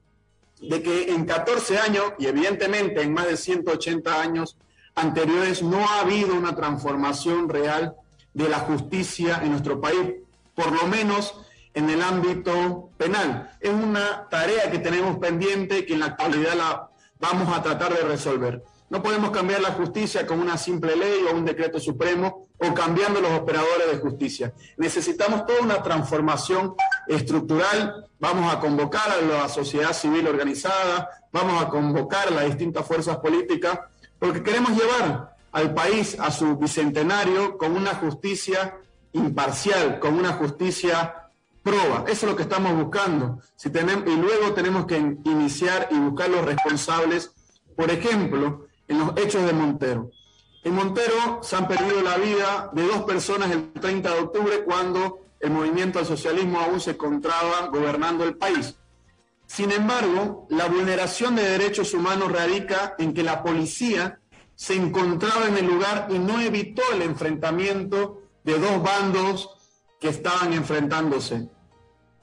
de 0.62 0.82
que 0.82 1.12
en 1.12 1.26
14 1.26 1.78
años, 1.80 2.14
y 2.18 2.28
evidentemente 2.28 3.02
en 3.02 3.14
más 3.14 3.28
de 3.28 3.36
180 3.36 4.22
años 4.22 4.56
anteriores, 4.96 5.62
no 5.62 5.86
ha 5.86 6.00
habido 6.00 6.34
una 6.36 6.56
transformación 6.56 7.50
real 7.50 7.94
de 8.34 8.48
la 8.48 8.60
justicia 8.60 9.42
en 9.44 9.52
nuestro 9.52 9.82
país, 9.82 10.14
por 10.56 10.72
lo 10.72 10.88
menos 10.88 11.36
en 11.74 11.90
el 11.90 12.02
ámbito 12.02 12.90
penal. 12.96 13.52
Es 13.60 13.70
una 13.70 14.30
tarea 14.30 14.72
que 14.72 14.80
tenemos 14.80 15.18
pendiente 15.18 15.86
que 15.86 15.96
en 15.96 16.00
la 16.00 16.06
actualidad 16.06 16.56
la 16.56 16.90
vamos 17.20 17.54
a 17.54 17.62
tratar 17.62 17.94
de 17.94 18.04
resolver. 18.04 18.64
No 18.90 19.04
podemos 19.04 19.32
cambiar 19.32 19.62
la 19.62 19.74
justicia 19.74 20.26
con 20.26 20.40
una 20.40 20.58
simple 20.58 20.96
ley 20.96 21.26
o 21.30 21.36
un 21.36 21.44
decreto 21.44 21.80
supremo 21.80 22.48
o 22.58 22.74
cambiando 22.74 23.20
los 23.20 23.32
operadores 23.32 23.92
de 23.92 23.98
justicia. 23.98 24.54
Necesitamos 24.78 25.46
toda 25.46 25.62
una 25.62 25.84
transformación 25.84 26.74
estructural. 27.08 28.08
Vamos 28.20 28.54
a 28.54 28.60
convocar 28.60 29.12
a 29.12 29.22
la 29.22 29.50
sociedad 29.50 29.94
civil 29.94 30.28
organizada, 30.28 31.10
vamos 31.32 31.62
a 31.62 31.68
convocar 31.70 32.30
a 32.30 32.32
las 32.32 32.46
distintas 32.46 32.86
fuerzas 32.86 33.18
políticas, 33.18 33.80
porque 34.18 34.42
queremos 34.42 34.72
llevar 34.72 35.36
al 35.52 35.74
país 35.74 36.18
a 36.20 36.32
su 36.32 36.56
bicentenario 36.56 37.58
con 37.58 37.76
una 37.76 37.94
justicia 37.96 38.78
imparcial, 39.12 40.00
con 40.00 40.16
una 40.16 40.34
justicia 40.34 41.30
proba. 41.62 42.06
Eso 42.08 42.26
es 42.26 42.32
lo 42.32 42.36
que 42.36 42.44
estamos 42.44 42.74
buscando. 42.76 43.42
Si 43.56 43.70
tenemos, 43.70 44.06
y 44.08 44.16
luego 44.16 44.54
tenemos 44.54 44.86
que 44.86 44.98
iniciar 44.98 45.90
y 45.92 45.96
buscar 46.00 46.30
los 46.30 46.46
responsables, 46.46 47.34
por 47.76 47.92
ejemplo, 47.92 48.67
en 48.88 49.00
los 49.00 49.12
hechos 49.18 49.46
de 49.46 49.54
Montero. 49.54 50.12
En 50.64 50.76
Montero 50.76 51.40
se 51.42 51.56
han 51.56 51.68
perdido 51.68 52.02
la 52.02 52.18
vida 52.18 52.70
de 52.74 52.86
dos 52.88 53.04
personas 53.04 53.52
el 53.52 53.72
30 53.72 54.14
de 54.14 54.20
octubre 54.20 54.64
cuando 54.64 55.20
el 55.40 55.52
movimiento 55.52 56.00
al 56.00 56.06
socialismo 56.06 56.60
aún 56.60 56.80
se 56.80 56.92
encontraba 56.92 57.68
gobernando 57.68 58.24
el 58.24 58.36
país. 58.38 58.76
Sin 59.46 59.72
embargo, 59.72 60.46
la 60.50 60.68
vulneración 60.68 61.36
de 61.36 61.44
derechos 61.44 61.94
humanos 61.94 62.32
radica 62.32 62.96
en 62.98 63.14
que 63.14 63.24
la 63.24 63.44
policía 63.44 64.20
se 64.56 64.74
encontraba 64.74 65.48
en 65.48 65.58
el 65.58 65.68
lugar 65.68 66.08
y 66.10 66.20
no 66.20 66.42
evitó 66.42 66.82
el 66.94 67.04
enfrentamiento 67.04 68.24
de 68.44 68.60
dos 68.60 68.82
bandos 68.84 69.50
que 70.00 70.10
estaban 70.10 70.52
enfrentándose. 70.54 71.50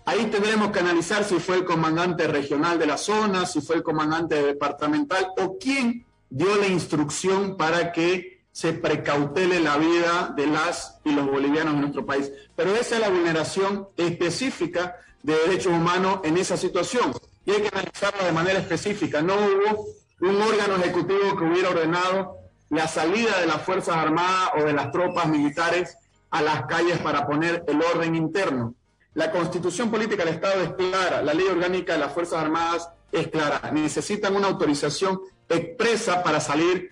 Ahí 0.04 0.26
tendremos 0.26 0.70
que 0.70 0.80
analizar 0.80 1.24
si 1.24 1.38
fue 1.38 1.56
el 1.56 1.64
comandante 1.64 2.26
regional 2.26 2.78
de 2.78 2.86
la 2.86 2.98
zona, 2.98 3.46
si 3.46 3.62
fue 3.62 3.76
el 3.76 3.82
comandante 3.82 4.42
departamental 4.42 5.28
o 5.38 5.56
quién 5.58 6.06
dio 6.34 6.56
la 6.56 6.66
instrucción 6.66 7.56
para 7.56 7.92
que 7.92 8.42
se 8.50 8.72
precautele 8.72 9.60
la 9.60 9.76
vida 9.76 10.34
de 10.36 10.48
las 10.48 10.98
y 11.04 11.12
los 11.12 11.26
bolivianos 11.26 11.74
en 11.74 11.80
nuestro 11.82 12.04
país. 12.04 12.32
Pero 12.56 12.74
esa 12.74 12.96
es 12.96 13.00
la 13.00 13.08
vulneración 13.08 13.88
específica 13.96 14.96
de 15.22 15.32
derechos 15.32 15.72
humanos 15.72 16.20
en 16.24 16.36
esa 16.36 16.56
situación. 16.56 17.12
Y 17.46 17.52
hay 17.52 17.62
que 17.62 17.68
analizarla 17.68 18.24
de 18.24 18.32
manera 18.32 18.58
específica. 18.58 19.22
No 19.22 19.34
hubo 19.34 19.86
un 20.22 20.42
órgano 20.42 20.74
ejecutivo 20.76 21.36
que 21.38 21.44
hubiera 21.44 21.70
ordenado 21.70 22.36
la 22.68 22.88
salida 22.88 23.38
de 23.38 23.46
las 23.46 23.62
Fuerzas 23.62 23.94
Armadas 23.96 24.50
o 24.58 24.64
de 24.64 24.72
las 24.72 24.90
tropas 24.90 25.28
militares 25.28 25.96
a 26.30 26.42
las 26.42 26.66
calles 26.66 26.98
para 26.98 27.28
poner 27.28 27.62
el 27.68 27.80
orden 27.80 28.16
interno. 28.16 28.74
La 29.14 29.30
constitución 29.30 29.88
política 29.88 30.24
del 30.24 30.34
Estado 30.34 30.62
es 30.62 30.72
clara, 30.72 31.22
la 31.22 31.32
ley 31.32 31.46
orgánica 31.46 31.92
de 31.92 32.00
las 32.00 32.12
Fuerzas 32.12 32.42
Armadas 32.42 32.88
es 33.12 33.28
clara. 33.28 33.70
Necesitan 33.72 34.34
una 34.34 34.48
autorización 34.48 35.20
expresa 35.48 36.22
para 36.22 36.40
salir 36.40 36.90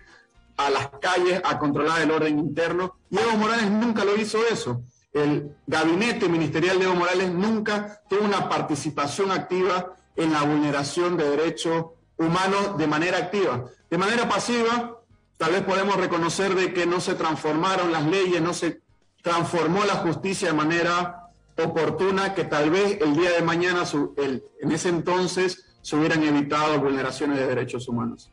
a 0.57 0.71
las 0.71 0.89
calles 1.01 1.41
a 1.45 1.59
controlar 1.59 2.03
el 2.03 2.11
orden 2.11 2.39
interno. 2.39 2.97
Y 3.11 3.19
Evo 3.19 3.37
Morales 3.37 3.71
nunca 3.71 4.05
lo 4.05 4.17
hizo 4.17 4.39
eso. 4.51 4.83
El 5.13 5.57
gabinete 5.67 6.29
ministerial 6.29 6.79
de 6.79 6.85
Evo 6.85 6.95
Morales 6.95 7.31
nunca 7.31 8.03
tuvo 8.09 8.25
una 8.25 8.49
participación 8.49 9.31
activa 9.31 9.95
en 10.17 10.33
la 10.33 10.43
vulneración 10.43 11.17
de 11.17 11.31
derechos 11.31 11.87
humanos 12.17 12.77
de 12.79 12.87
manera 12.87 13.19
activa. 13.19 13.65
De 13.91 13.99
manera 13.99 14.29
pasiva, 14.29 14.99
tal 15.37 15.53
vez 15.53 15.63
podemos 15.63 15.97
reconocer 15.97 16.55
de 16.55 16.73
que 16.73 16.87
no 16.87 17.01
se 17.01 17.15
transformaron 17.15 17.93
las 17.93 18.07
leyes, 18.07 18.41
no 18.41 18.55
se 18.55 18.83
transformó 19.23 19.85
la 19.85 19.97
justicia 19.97 20.49
de 20.49 20.55
manera 20.55 21.31
oportuna 21.63 22.35
que 22.35 22.45
tal 22.45 22.71
vez 22.71 22.99
el 23.01 23.15
día 23.15 23.33
de 23.33 23.43
mañana, 23.43 23.85
en 24.17 24.73
ese 24.73 24.89
entonces, 24.89 25.67
se 25.83 25.97
hubieran 25.97 26.23
evitado 26.23 26.81
vulneraciones 26.81 27.39
de 27.39 27.47
derechos 27.47 27.89
humanos. 27.89 28.31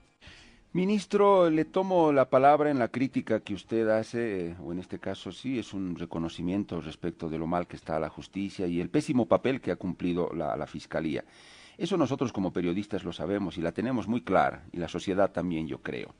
Ministro, 0.71 1.49
le 1.49 1.65
tomo 1.65 2.11
la 2.11 2.29
palabra 2.29 2.69
en 2.69 2.77
la 2.77 2.89
crítica 2.89 3.39
que 3.39 3.55
usted 3.55 3.89
hace, 3.89 4.55
o 4.63 4.71
en 4.71 4.77
este 4.77 4.99
caso 4.99 5.31
sí, 5.31 5.57
es 5.57 5.73
un 5.73 5.95
reconocimiento 5.95 6.79
respecto 6.79 7.27
de 7.27 7.39
lo 7.39 7.47
mal 7.47 7.65
que 7.65 7.75
está 7.75 7.99
la 7.99 8.09
justicia 8.09 8.67
y 8.67 8.79
el 8.79 8.91
pésimo 8.91 9.25
papel 9.25 9.61
que 9.61 9.71
ha 9.71 9.77
cumplido 9.77 10.29
la, 10.31 10.55
la 10.55 10.67
Fiscalía. 10.67 11.25
Eso 11.75 11.97
nosotros 11.97 12.31
como 12.31 12.53
periodistas 12.53 13.03
lo 13.03 13.11
sabemos 13.11 13.57
y 13.57 13.61
la 13.61 13.71
tenemos 13.71 14.07
muy 14.07 14.21
clara, 14.21 14.63
y 14.71 14.77
la 14.77 14.87
sociedad 14.87 15.31
también, 15.31 15.67
yo 15.67 15.81
creo. 15.81 16.13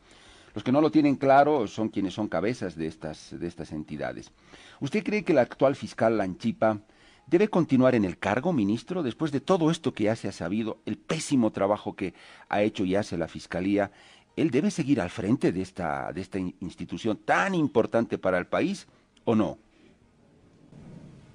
Los 0.55 0.63
que 0.63 0.71
no 0.71 0.81
lo 0.81 0.89
tienen 0.89 1.17
claro 1.17 1.67
son 1.67 1.89
quienes 1.89 2.15
son 2.15 2.27
cabezas 2.27 2.75
de 2.75 2.87
estas, 2.87 3.39
de 3.39 3.45
estas 3.45 3.71
entidades. 3.71 4.31
¿Usted 4.79 5.03
cree 5.03 5.23
que 5.23 5.33
el 5.33 5.37
actual 5.37 5.75
fiscal 5.75 6.17
Lanchipa 6.17 6.79
debe 7.27 7.49
continuar 7.49 7.93
en 7.93 8.03
el 8.03 8.17
cargo, 8.17 8.51
ministro, 8.51 9.03
después 9.03 9.31
de 9.31 9.41
todo 9.41 9.69
esto 9.69 9.93
que 9.93 10.05
ya 10.05 10.15
se 10.15 10.27
ha 10.27 10.31
sabido, 10.31 10.79
el 10.87 10.97
pésimo 10.97 11.51
trabajo 11.51 11.95
que 11.95 12.15
ha 12.49 12.63
hecho 12.63 12.83
y 12.83 12.95
hace 12.95 13.15
la 13.15 13.27
Fiscalía? 13.27 13.91
¿Él 14.39 14.51
debe 14.51 14.71
seguir 14.71 15.01
al 15.01 15.09
frente 15.09 15.51
de 15.51 15.61
esta, 15.61 16.11
de 16.13 16.21
esta 16.21 16.39
institución 16.39 17.17
tan 17.25 17.55
importante 17.55 18.17
para 18.17 18.37
el 18.37 18.47
país 18.47 18.87
o 19.25 19.35
no? 19.35 19.57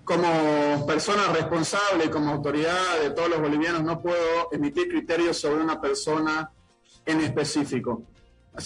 Como 0.04 0.84
persona 0.86 1.28
responsable, 1.32 2.10
como 2.10 2.30
autoridad 2.30 3.00
de 3.02 3.10
todos 3.10 3.30
los 3.30 3.40
bolivianos, 3.40 3.82
no 3.82 4.00
puedo 4.00 4.52
emitir 4.52 4.88
criterios 4.88 5.38
sobre 5.38 5.62
una 5.62 5.80
persona 5.80 6.50
en 7.06 7.20
específico 7.20 8.02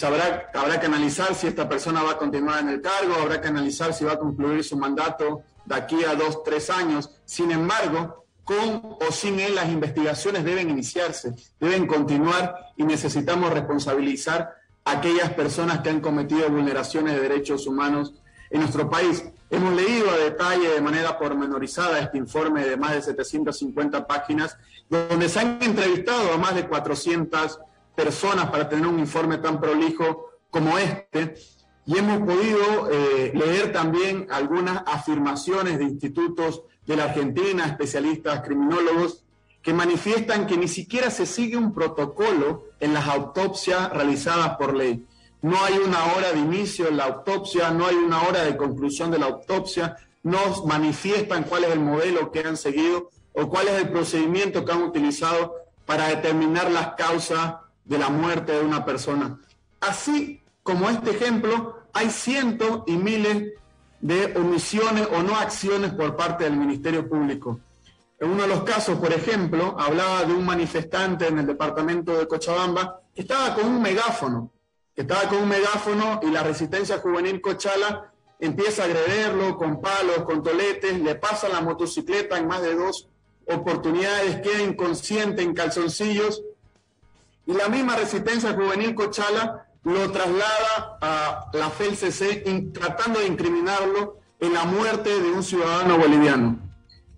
habrá, 0.02 0.50
habrá 0.54 0.78
que 0.78 0.87
analizar 0.87 1.35
si 1.35 1.47
esta 1.47 1.68
persona 1.68 2.02
va 2.02 2.12
a 2.12 2.18
continuar 2.18 2.61
en 2.61 2.68
el 2.68 2.80
cargo, 2.80 3.14
habrá 3.14 3.40
que 3.40 3.49
analizar 3.49 3.95
si 3.95 4.04
va 4.04 4.12
a 4.12 4.18
concluir 4.18 4.62
su 4.62 4.76
mandato 4.76 5.42
de 5.64 5.75
aquí 5.75 6.04
a 6.04 6.14
dos, 6.14 6.42
tres 6.42 6.71
años. 6.71 7.11
Sin 7.25 7.50
embargo, 7.50 8.26
con 8.48 8.96
o 9.06 9.12
sin 9.12 9.38
él 9.40 9.56
las 9.56 9.68
investigaciones 9.68 10.42
deben 10.42 10.70
iniciarse, 10.70 11.34
deben 11.60 11.86
continuar 11.86 12.72
y 12.78 12.84
necesitamos 12.84 13.52
responsabilizar 13.52 14.54
a 14.86 14.92
aquellas 14.92 15.34
personas 15.34 15.80
que 15.80 15.90
han 15.90 16.00
cometido 16.00 16.48
vulneraciones 16.48 17.12
de 17.12 17.20
derechos 17.20 17.66
humanos 17.66 18.14
en 18.48 18.60
nuestro 18.60 18.88
país. 18.88 19.22
Hemos 19.50 19.74
leído 19.74 20.10
a 20.10 20.16
detalle, 20.16 20.66
de 20.66 20.80
manera 20.80 21.18
pormenorizada, 21.18 21.98
este 21.98 22.16
informe 22.16 22.64
de 22.64 22.78
más 22.78 22.94
de 22.94 23.02
750 23.02 24.06
páginas, 24.06 24.56
donde 24.88 25.28
se 25.28 25.40
han 25.40 25.62
entrevistado 25.62 26.32
a 26.32 26.38
más 26.38 26.54
de 26.54 26.66
400 26.66 27.60
personas 27.94 28.48
para 28.48 28.66
tener 28.66 28.86
un 28.86 28.98
informe 28.98 29.36
tan 29.36 29.60
prolijo 29.60 30.30
como 30.48 30.78
este. 30.78 31.34
Y 31.84 31.98
hemos 31.98 32.20
podido 32.20 32.88
eh, 32.90 33.30
leer 33.34 33.72
también 33.72 34.26
algunas 34.30 34.84
afirmaciones 34.86 35.78
de 35.78 35.84
institutos 35.84 36.62
de 36.88 36.97
la 36.97 37.04
Argentina, 37.04 37.66
especialistas 37.66 38.40
criminólogos, 38.40 39.23
que 39.62 39.75
manifiestan 39.75 40.47
que 40.47 40.57
ni 40.57 40.68
siquiera 40.68 41.11
se 41.11 41.26
sigue 41.26 41.59
un 41.59 41.75
protocolo 41.75 42.64
en 42.80 42.95
las 42.95 43.07
autopsias 43.07 43.90
realizadas 43.90 44.57
por 44.57 44.75
ley. 44.75 45.04
No 45.42 45.62
hay 45.62 45.75
una 45.75 46.14
hora 46.14 46.33
de 46.33 46.38
inicio 46.38 46.88
en 46.88 46.97
la 46.97 47.04
autopsia, 47.04 47.71
no 47.71 47.87
hay 47.87 47.95
una 47.95 48.23
hora 48.23 48.42
de 48.42 48.57
conclusión 48.57 49.11
de 49.11 49.18
la 49.18 49.26
autopsia, 49.26 49.97
no 50.23 50.38
manifiestan 50.64 51.45
cuál 51.45 51.64
es 51.64 51.73
el 51.73 51.80
modelo 51.80 52.33
que 52.33 52.40
han 52.40 52.57
seguido 52.57 53.11
o 53.35 53.49
cuál 53.49 53.68
es 53.68 53.75
el 53.83 53.90
procedimiento 53.90 54.64
que 54.64 54.73
han 54.73 54.83
utilizado 54.83 55.57
para 55.85 56.09
determinar 56.09 56.71
las 56.71 56.95
causas 56.95 57.57
de 57.85 57.99
la 57.99 58.09
muerte 58.09 58.52
de 58.52 58.64
una 58.64 58.87
persona. 58.87 59.38
Así 59.80 60.40
como 60.62 60.88
este 60.88 61.11
ejemplo, 61.11 61.83
hay 61.92 62.09
cientos 62.11 62.83
y 62.87 62.92
miles 62.92 63.52
de 64.00 64.34
omisiones 64.36 65.08
o 65.12 65.22
no 65.22 65.36
acciones 65.36 65.92
por 65.92 66.16
parte 66.16 66.44
del 66.44 66.56
Ministerio 66.56 67.08
Público. 67.08 67.60
En 68.20 68.30
uno 68.30 68.42
de 68.42 68.48
los 68.48 68.64
casos, 68.64 68.98
por 68.98 69.12
ejemplo, 69.12 69.76
hablaba 69.78 70.24
de 70.24 70.32
un 70.32 70.44
manifestante 70.44 71.28
en 71.28 71.38
el 71.38 71.46
departamento 71.46 72.18
de 72.18 72.26
Cochabamba 72.26 73.00
que 73.14 73.22
estaba 73.22 73.54
con 73.54 73.66
un 73.66 73.80
megáfono, 73.80 74.50
estaba 74.94 75.28
con 75.28 75.38
un 75.38 75.48
megáfono 75.48 76.20
y 76.22 76.30
la 76.30 76.42
resistencia 76.42 76.98
juvenil 76.98 77.40
Cochala 77.40 78.12
empieza 78.40 78.82
a 78.82 78.86
agrederlo 78.86 79.56
con 79.56 79.80
palos, 79.80 80.24
con 80.24 80.42
toletes, 80.42 80.98
le 81.00 81.14
pasa 81.14 81.48
la 81.48 81.60
motocicleta 81.60 82.38
en 82.38 82.48
más 82.48 82.62
de 82.62 82.74
dos 82.74 83.08
oportunidades, 83.46 84.40
queda 84.40 84.62
inconsciente 84.62 85.42
en 85.42 85.54
calzoncillos 85.54 86.42
y 87.46 87.52
la 87.52 87.68
misma 87.68 87.96
resistencia 87.96 88.52
juvenil 88.52 88.94
Cochala 88.94 89.67
lo 89.85 90.11
traslada 90.11 90.99
a 91.00 91.50
la 91.52 91.70
FELCC 91.70 92.73
tratando 92.73 93.20
de 93.20 93.26
incriminarlo 93.26 94.18
en 94.40 94.54
la 94.54 94.64
muerte 94.64 95.20
de 95.20 95.30
un 95.30 95.42
ciudadano 95.42 95.99
boliviano. 95.99 96.58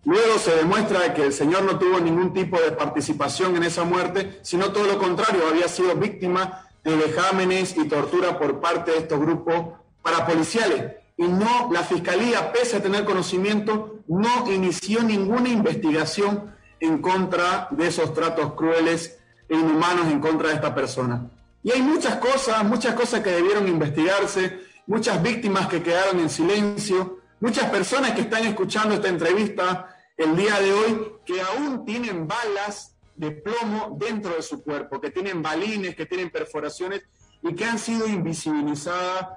Luego 0.05 0.39
se 0.39 0.57
demuestra 0.57 1.13
que 1.13 1.25
el 1.25 1.33
señor 1.33 1.63
no 1.65 1.79
tuvo 1.79 2.01
ningún 2.01 2.33
tipo 2.33 2.59
de 2.59 2.73
participación 2.73 3.57
en 3.57 3.65
esa 3.65 3.85
muerte, 3.85 4.41
sino 4.43 4.73
todo 4.73 4.85
lo 4.87 4.99
contrario, 4.99 5.47
había 5.49 5.69
sido 5.69 5.95
víctima 5.95 6.67
de 6.83 6.97
vejámenes 6.97 7.77
y 7.77 7.87
tortura 7.87 8.39
por 8.39 8.61
parte 8.61 8.93
de 8.93 8.99
estos 8.99 9.21
grupos 9.21 9.79
parapoliciales. 10.03 10.97
Y 11.19 11.25
no, 11.25 11.69
la 11.71 11.83
fiscalía, 11.83 12.51
pese 12.51 12.79
a 12.79 12.83
tener 12.83 13.05
conocimiento, 13.05 13.99
no 14.09 14.51
inició 14.51 15.03
ninguna 15.03 15.51
investigación 15.51 16.55
en 16.81 17.03
contra 17.03 17.69
de 17.71 17.89
esos 17.89 18.15
tratos 18.15 18.55
crueles 18.55 19.19
e 19.51 19.55
inhumanos 19.55 20.11
en 20.11 20.21
contra 20.21 20.49
de 20.49 20.55
esta 20.55 20.75
persona. 20.75 21.29
Y 21.63 21.73
hay 21.73 21.83
muchas 21.83 22.17
cosas, 22.17 22.65
muchas 22.65 22.95
cosas 22.95 23.21
que 23.21 23.31
debieron 23.31 23.69
investigarse, 23.69 24.61
muchas 24.87 25.23
víctimas 25.23 25.69
que 25.69 25.83
quedaron 25.83 26.21
en 26.21 26.31
silencio, 26.31 27.21
muchas 27.41 27.71
personas 27.71 28.13
que 28.13 28.23
están 28.23 28.47
escuchando 28.47 28.95
esta 28.95 29.09
entrevista 29.09 29.97
el 30.17 30.37
día 30.37 30.61
de 30.61 30.73
hoy 30.73 31.13
que 31.25 31.41
aún 31.41 31.85
tienen 31.85 32.27
balas 32.27 32.97
de 33.15 33.31
plomo 33.31 33.97
dentro 33.99 34.35
de 34.35 34.43
su 34.43 34.63
cuerpo, 34.63 35.01
que 35.01 35.11
tienen 35.11 35.43
balines, 35.43 35.95
que 35.95 36.07
tienen 36.07 36.31
perforaciones 36.31 37.03
y 37.43 37.55
que 37.55 37.65
han 37.65 37.79
sido 37.79 38.07
invisibilizadas 38.07 39.29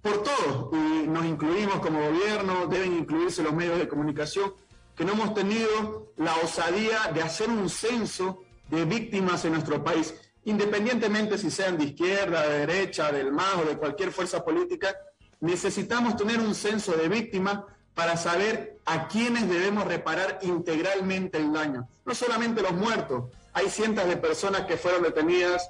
por 0.00 0.22
todos. 0.22 0.72
Y 0.72 1.06
nos 1.06 1.24
incluimos 1.24 1.80
como 1.80 2.00
gobierno, 2.00 2.66
deben 2.66 2.96
incluirse 2.96 3.42
los 3.42 3.52
medios 3.52 3.78
de 3.78 3.88
comunicación, 3.88 4.54
que 4.94 5.04
no 5.04 5.12
hemos 5.12 5.34
tenido 5.34 6.12
la 6.16 6.34
osadía 6.36 7.10
de 7.12 7.22
hacer 7.22 7.50
un 7.50 7.68
censo 7.68 8.42
de 8.70 8.84
víctimas 8.84 9.44
en 9.44 9.52
nuestro 9.52 9.82
país, 9.84 10.14
independientemente 10.46 11.36
si 11.38 11.50
sean 11.50 11.76
de 11.76 11.84
izquierda, 11.84 12.48
de 12.48 12.66
derecha, 12.66 13.10
del 13.10 13.32
MAS 13.32 13.56
o 13.62 13.68
de 13.68 13.76
cualquier 13.76 14.12
fuerza 14.12 14.44
política, 14.44 14.96
necesitamos 15.40 16.16
tener 16.16 16.38
un 16.38 16.54
censo 16.54 16.92
de 16.92 17.08
víctimas 17.08 17.60
para 17.94 18.16
saber 18.16 18.78
a 18.84 19.08
quiénes 19.08 19.48
debemos 19.48 19.86
reparar 19.86 20.38
integralmente 20.42 21.38
el 21.38 21.52
daño. 21.52 21.88
No 22.04 22.14
solamente 22.14 22.62
los 22.62 22.72
muertos, 22.72 23.24
hay 23.52 23.68
cientos 23.68 24.06
de 24.06 24.16
personas 24.16 24.62
que 24.62 24.76
fueron 24.76 25.02
detenidas 25.02 25.68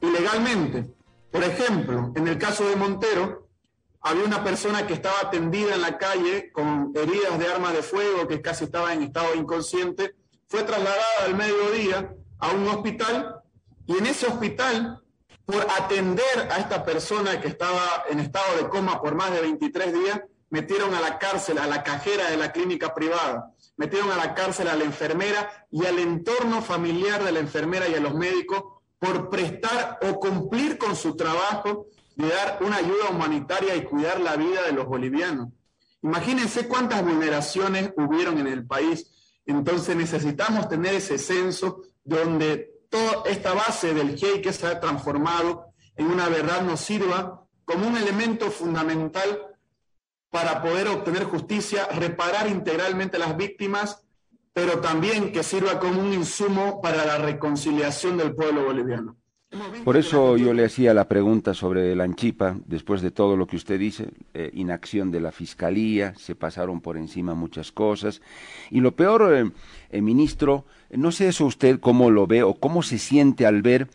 ilegalmente. 0.00 0.86
Por 1.30 1.44
ejemplo, 1.44 2.12
en 2.16 2.26
el 2.26 2.36
caso 2.36 2.68
de 2.68 2.76
Montero, 2.76 3.46
había 4.00 4.24
una 4.24 4.42
persona 4.42 4.86
que 4.88 4.94
estaba 4.94 5.30
tendida 5.30 5.74
en 5.74 5.82
la 5.82 5.98
calle 5.98 6.50
con 6.50 6.92
heridas 6.96 7.38
de 7.38 7.46
arma 7.46 7.72
de 7.72 7.82
fuego, 7.82 8.26
que 8.26 8.42
casi 8.42 8.64
estaba 8.64 8.92
en 8.92 9.04
estado 9.04 9.34
inconsciente, 9.36 10.16
fue 10.48 10.64
trasladada 10.64 11.24
al 11.24 11.36
mediodía 11.36 12.12
a 12.38 12.50
un 12.50 12.66
hospital 12.68 13.35
y 13.86 13.96
en 13.96 14.06
ese 14.06 14.26
hospital, 14.26 15.02
por 15.44 15.66
atender 15.78 16.48
a 16.50 16.58
esta 16.58 16.84
persona 16.84 17.40
que 17.40 17.48
estaba 17.48 18.04
en 18.10 18.20
estado 18.20 18.56
de 18.56 18.68
coma 18.68 19.00
por 19.00 19.14
más 19.14 19.30
de 19.30 19.40
23 19.40 19.92
días, 19.92 20.20
metieron 20.50 20.94
a 20.94 21.00
la 21.00 21.18
cárcel 21.18 21.58
a 21.58 21.66
la 21.66 21.82
cajera 21.82 22.30
de 22.30 22.36
la 22.36 22.52
clínica 22.52 22.94
privada, 22.94 23.52
metieron 23.76 24.10
a 24.10 24.16
la 24.16 24.34
cárcel 24.34 24.68
a 24.68 24.76
la 24.76 24.84
enfermera 24.84 25.66
y 25.70 25.84
al 25.86 25.98
entorno 25.98 26.62
familiar 26.62 27.22
de 27.22 27.32
la 27.32 27.40
enfermera 27.40 27.88
y 27.88 27.94
a 27.94 28.00
los 28.00 28.14
médicos 28.14 28.62
por 28.98 29.28
prestar 29.28 29.98
o 30.02 30.18
cumplir 30.18 30.78
con 30.78 30.96
su 30.96 31.16
trabajo 31.16 31.86
de 32.16 32.28
dar 32.28 32.58
una 32.62 32.76
ayuda 32.76 33.10
humanitaria 33.10 33.76
y 33.76 33.84
cuidar 33.84 34.20
la 34.20 34.36
vida 34.36 34.62
de 34.62 34.72
los 34.72 34.86
bolivianos. 34.86 35.48
Imagínense 36.02 36.66
cuántas 36.66 37.04
vulneraciones 37.04 37.92
hubieron 37.96 38.38
en 38.38 38.46
el 38.46 38.66
país. 38.66 39.40
Entonces 39.44 39.94
necesitamos 39.94 40.68
tener 40.68 40.94
ese 40.94 41.18
censo 41.18 41.82
donde 42.04 42.75
toda 42.88 43.22
esta 43.26 43.54
base 43.54 43.94
del 43.94 44.16
GEI 44.16 44.42
que 44.42 44.52
se 44.52 44.66
ha 44.66 44.80
transformado 44.80 45.72
en 45.96 46.06
una 46.06 46.28
verdad 46.28 46.62
nos 46.62 46.80
sirva 46.80 47.46
como 47.64 47.86
un 47.86 47.96
elemento 47.96 48.50
fundamental 48.50 49.56
para 50.30 50.62
poder 50.62 50.88
obtener 50.88 51.24
justicia, 51.24 51.86
reparar 51.86 52.46
integralmente 52.48 53.16
a 53.16 53.20
las 53.20 53.36
víctimas, 53.36 54.04
pero 54.52 54.80
también 54.80 55.32
que 55.32 55.42
sirva 55.42 55.78
como 55.78 56.00
un 56.00 56.12
insumo 56.12 56.80
para 56.80 57.04
la 57.04 57.18
reconciliación 57.18 58.16
del 58.16 58.34
pueblo 58.34 58.64
boliviano. 58.64 59.16
Por 59.84 59.96
eso 59.96 60.36
yo 60.36 60.52
le 60.52 60.64
hacía 60.64 60.94
la 60.94 61.08
pregunta 61.08 61.54
sobre 61.54 61.94
la 61.94 62.04
Anchipa, 62.04 62.56
después 62.66 63.02
de 63.02 63.10
todo 63.10 63.36
lo 63.36 63.46
que 63.46 63.56
usted 63.56 63.78
dice, 63.78 64.08
eh, 64.34 64.50
inacción 64.54 65.10
de 65.10 65.20
la 65.20 65.32
Fiscalía, 65.32 66.14
se 66.16 66.34
pasaron 66.34 66.80
por 66.80 66.96
encima 66.96 67.34
muchas 67.34 67.72
cosas. 67.72 68.20
Y 68.70 68.80
lo 68.80 68.92
peor, 68.92 69.32
eh, 69.34 69.50
eh, 69.90 70.02
ministro, 70.02 70.64
no 70.90 71.12
sé 71.12 71.28
eso 71.28 71.46
usted 71.46 71.80
cómo 71.80 72.10
lo 72.10 72.26
ve 72.26 72.42
o 72.42 72.54
cómo 72.54 72.82
se 72.82 72.98
siente 72.98 73.46
al 73.46 73.62
ver 73.62 73.88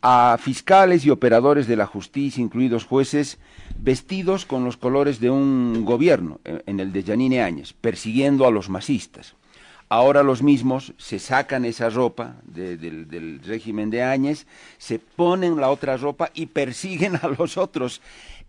a 0.00 0.36
fiscales 0.40 1.04
y 1.04 1.10
operadores 1.10 1.66
de 1.66 1.76
la 1.76 1.86
justicia, 1.86 2.40
incluidos 2.40 2.84
jueces, 2.84 3.38
vestidos 3.80 4.46
con 4.46 4.64
los 4.64 4.76
colores 4.76 5.18
de 5.18 5.30
un 5.30 5.84
gobierno, 5.84 6.40
en 6.44 6.78
el 6.78 6.92
de 6.92 7.02
Yanine 7.02 7.42
Áñez, 7.42 7.72
persiguiendo 7.72 8.46
a 8.46 8.52
los 8.52 8.68
masistas. 8.68 9.34
Ahora 9.90 10.22
los 10.22 10.42
mismos 10.42 10.92
se 10.98 11.18
sacan 11.18 11.64
esa 11.64 11.88
ropa 11.88 12.36
del 12.44 13.40
régimen 13.42 13.88
de 13.88 14.02
Áñez, 14.02 14.46
se 14.76 14.98
ponen 14.98 15.56
la 15.56 15.70
otra 15.70 15.96
ropa 15.96 16.30
y 16.34 16.46
persiguen 16.46 17.16
a 17.16 17.28
los 17.28 17.56
otros. 17.56 18.02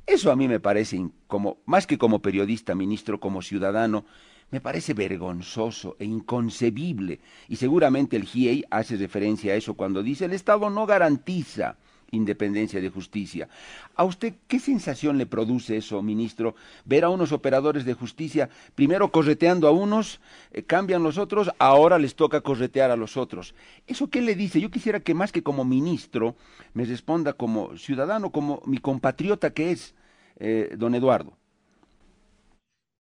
Eso 0.06 0.32
a 0.32 0.36
mí 0.36 0.48
me 0.48 0.60
parece, 0.60 1.08
como, 1.28 1.58
más 1.66 1.88
que 1.88 1.98
como 1.98 2.20
periodista, 2.20 2.76
ministro, 2.76 3.20
como 3.20 3.42
ciudadano, 3.42 4.06
me 4.52 4.60
parece 4.60 4.94
vergonzoso 4.94 5.96
e 6.00 6.06
inconcebible. 6.06 7.20
Y 7.48 7.56
seguramente 7.56 8.18
el 8.18 8.26
GIEI 8.26 8.66
hace 8.70 8.98
referencia 8.98 9.54
a 9.54 9.56
eso 9.56 9.76
cuando 9.76 10.04
dice 10.04 10.26
el 10.26 10.34
Estado 10.34 10.70
no 10.70 10.86
garantiza 10.86 11.78
independencia 12.12 12.82
de 12.82 12.90
justicia. 12.90 13.48
¿A 13.96 14.04
usted 14.04 14.34
qué 14.48 14.60
sensación 14.60 15.18
le 15.18 15.26
produce 15.26 15.78
eso, 15.78 16.02
ministro? 16.02 16.56
Ver 16.86 17.04
a 17.04 17.10
unos 17.10 17.32
operadores 17.32 17.86
de 17.86 17.94
justicia 17.94 18.50
primero 18.76 19.12
correteando 19.12 19.68
a 19.68 19.72
unos, 19.72 20.20
eh, 20.52 20.64
cambian 20.64 21.04
los 21.04 21.18
otros, 21.18 21.50
ahora 21.60 21.98
les 22.00 22.16
toca 22.16 22.42
corretear 22.42 22.92
a 22.92 22.96
los 22.96 23.18
otros. 23.18 23.56
¿Eso 23.88 24.10
qué 24.10 24.22
le 24.22 24.36
dice? 24.36 24.62
Yo 24.62 24.72
quisiera 24.72 25.00
que 25.00 25.14
más 25.14 25.32
que 25.32 25.44
como 25.44 25.66
ministro 25.66 26.36
me 26.74 26.86
responda 26.86 27.34
como 27.34 27.78
ciudadano, 27.78 28.32
como 28.32 28.62
mi 28.66 28.78
compatriota 28.78 29.52
que 29.52 29.72
es 29.72 29.96
eh, 30.40 30.76
don 30.78 30.96
Eduardo. 30.96 31.39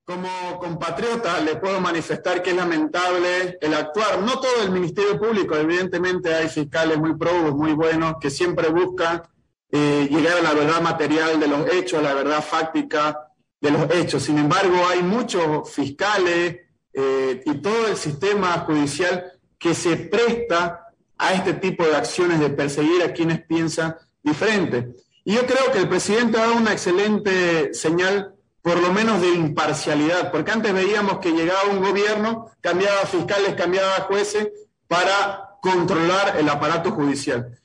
Como 0.05 0.60
compatriota 0.60 1.39
le 1.39 1.55
puedo 1.55 1.79
manifestar 1.79 2.43
que 2.43 2.50
es 2.50 2.55
lamentable 2.57 3.57
el 3.62 3.74
actuar, 3.74 4.19
no 4.19 4.38
todo 4.38 4.63
el 4.63 4.69
Ministerio 4.69 5.18
Público, 5.18 5.55
evidentemente 5.55 6.35
hay 6.35 6.50
fiscales 6.50 6.98
muy 6.98 7.16
probos, 7.16 7.55
muy 7.55 7.72
buenos, 7.72 8.16
que 8.20 8.29
siempre 8.29 8.68
buscan 8.68 9.24
eh, 9.72 10.09
llegar 10.11 10.39
a 10.39 10.42
la 10.42 10.53
verdad 10.53 10.81
material 10.81 11.39
de 11.39 11.48
los 11.48 11.72
hechos, 11.72 12.00
a 12.00 12.01
la 12.01 12.13
verdad 12.13 12.44
fáctica 12.44 13.29
de 13.61 13.72
los 13.72 13.89
hechos. 13.96 14.24
Sin 14.24 14.37
embargo, 14.37 14.75
hay 14.89 15.01
muchos 15.01 15.72
fiscales 15.72 16.57
eh, 16.92 17.42
y 17.46 17.53
todo 17.61 17.87
el 17.87 17.96
sistema 17.96 18.59
judicial 18.68 19.31
que 19.57 19.74
se 19.74 19.96
presta 19.96 20.87
a 21.18 21.33
este 21.33 21.53
tipo 21.53 21.85
de 21.85 21.96
acciones 21.96 22.42
de 22.42 22.50
perseguir 22.50 23.03
a 23.03 23.13
quienes 23.13 23.42
piensan 23.46 23.96
diferente. 24.22 24.96
Y 25.24 25.35
yo 25.35 25.46
creo 25.46 25.72
que 25.72 25.79
el 25.79 25.87
presidente 25.87 26.37
ha 26.37 26.42
dado 26.42 26.57
una 26.57 26.74
excelente 26.74 27.74
señal 27.74 28.35
por 28.63 28.81
lo 28.81 28.93
menos 28.93 29.21
de 29.21 29.27
imparcialidad, 29.27 30.31
porque 30.31 30.51
antes 30.51 30.73
veíamos 30.73 31.19
que 31.19 31.33
llegaba 31.33 31.69
un 31.69 31.83
gobierno, 31.83 32.49
cambiaba 32.61 33.01
fiscales, 33.01 33.55
cambiaba 33.55 34.05
jueces 34.07 34.49
para 34.87 35.57
controlar 35.61 36.37
el 36.39 36.47
aparato 36.47 36.91
judicial. 36.91 37.59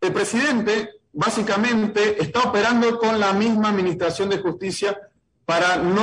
El 0.00 0.12
presidente 0.12 1.00
básicamente 1.12 2.22
está 2.22 2.44
operando 2.44 2.96
con 2.98 3.18
la 3.18 3.32
misma 3.32 3.70
administración 3.70 4.30
de 4.30 4.38
justicia 4.38 4.96
para 5.44 5.76
no 5.78 6.02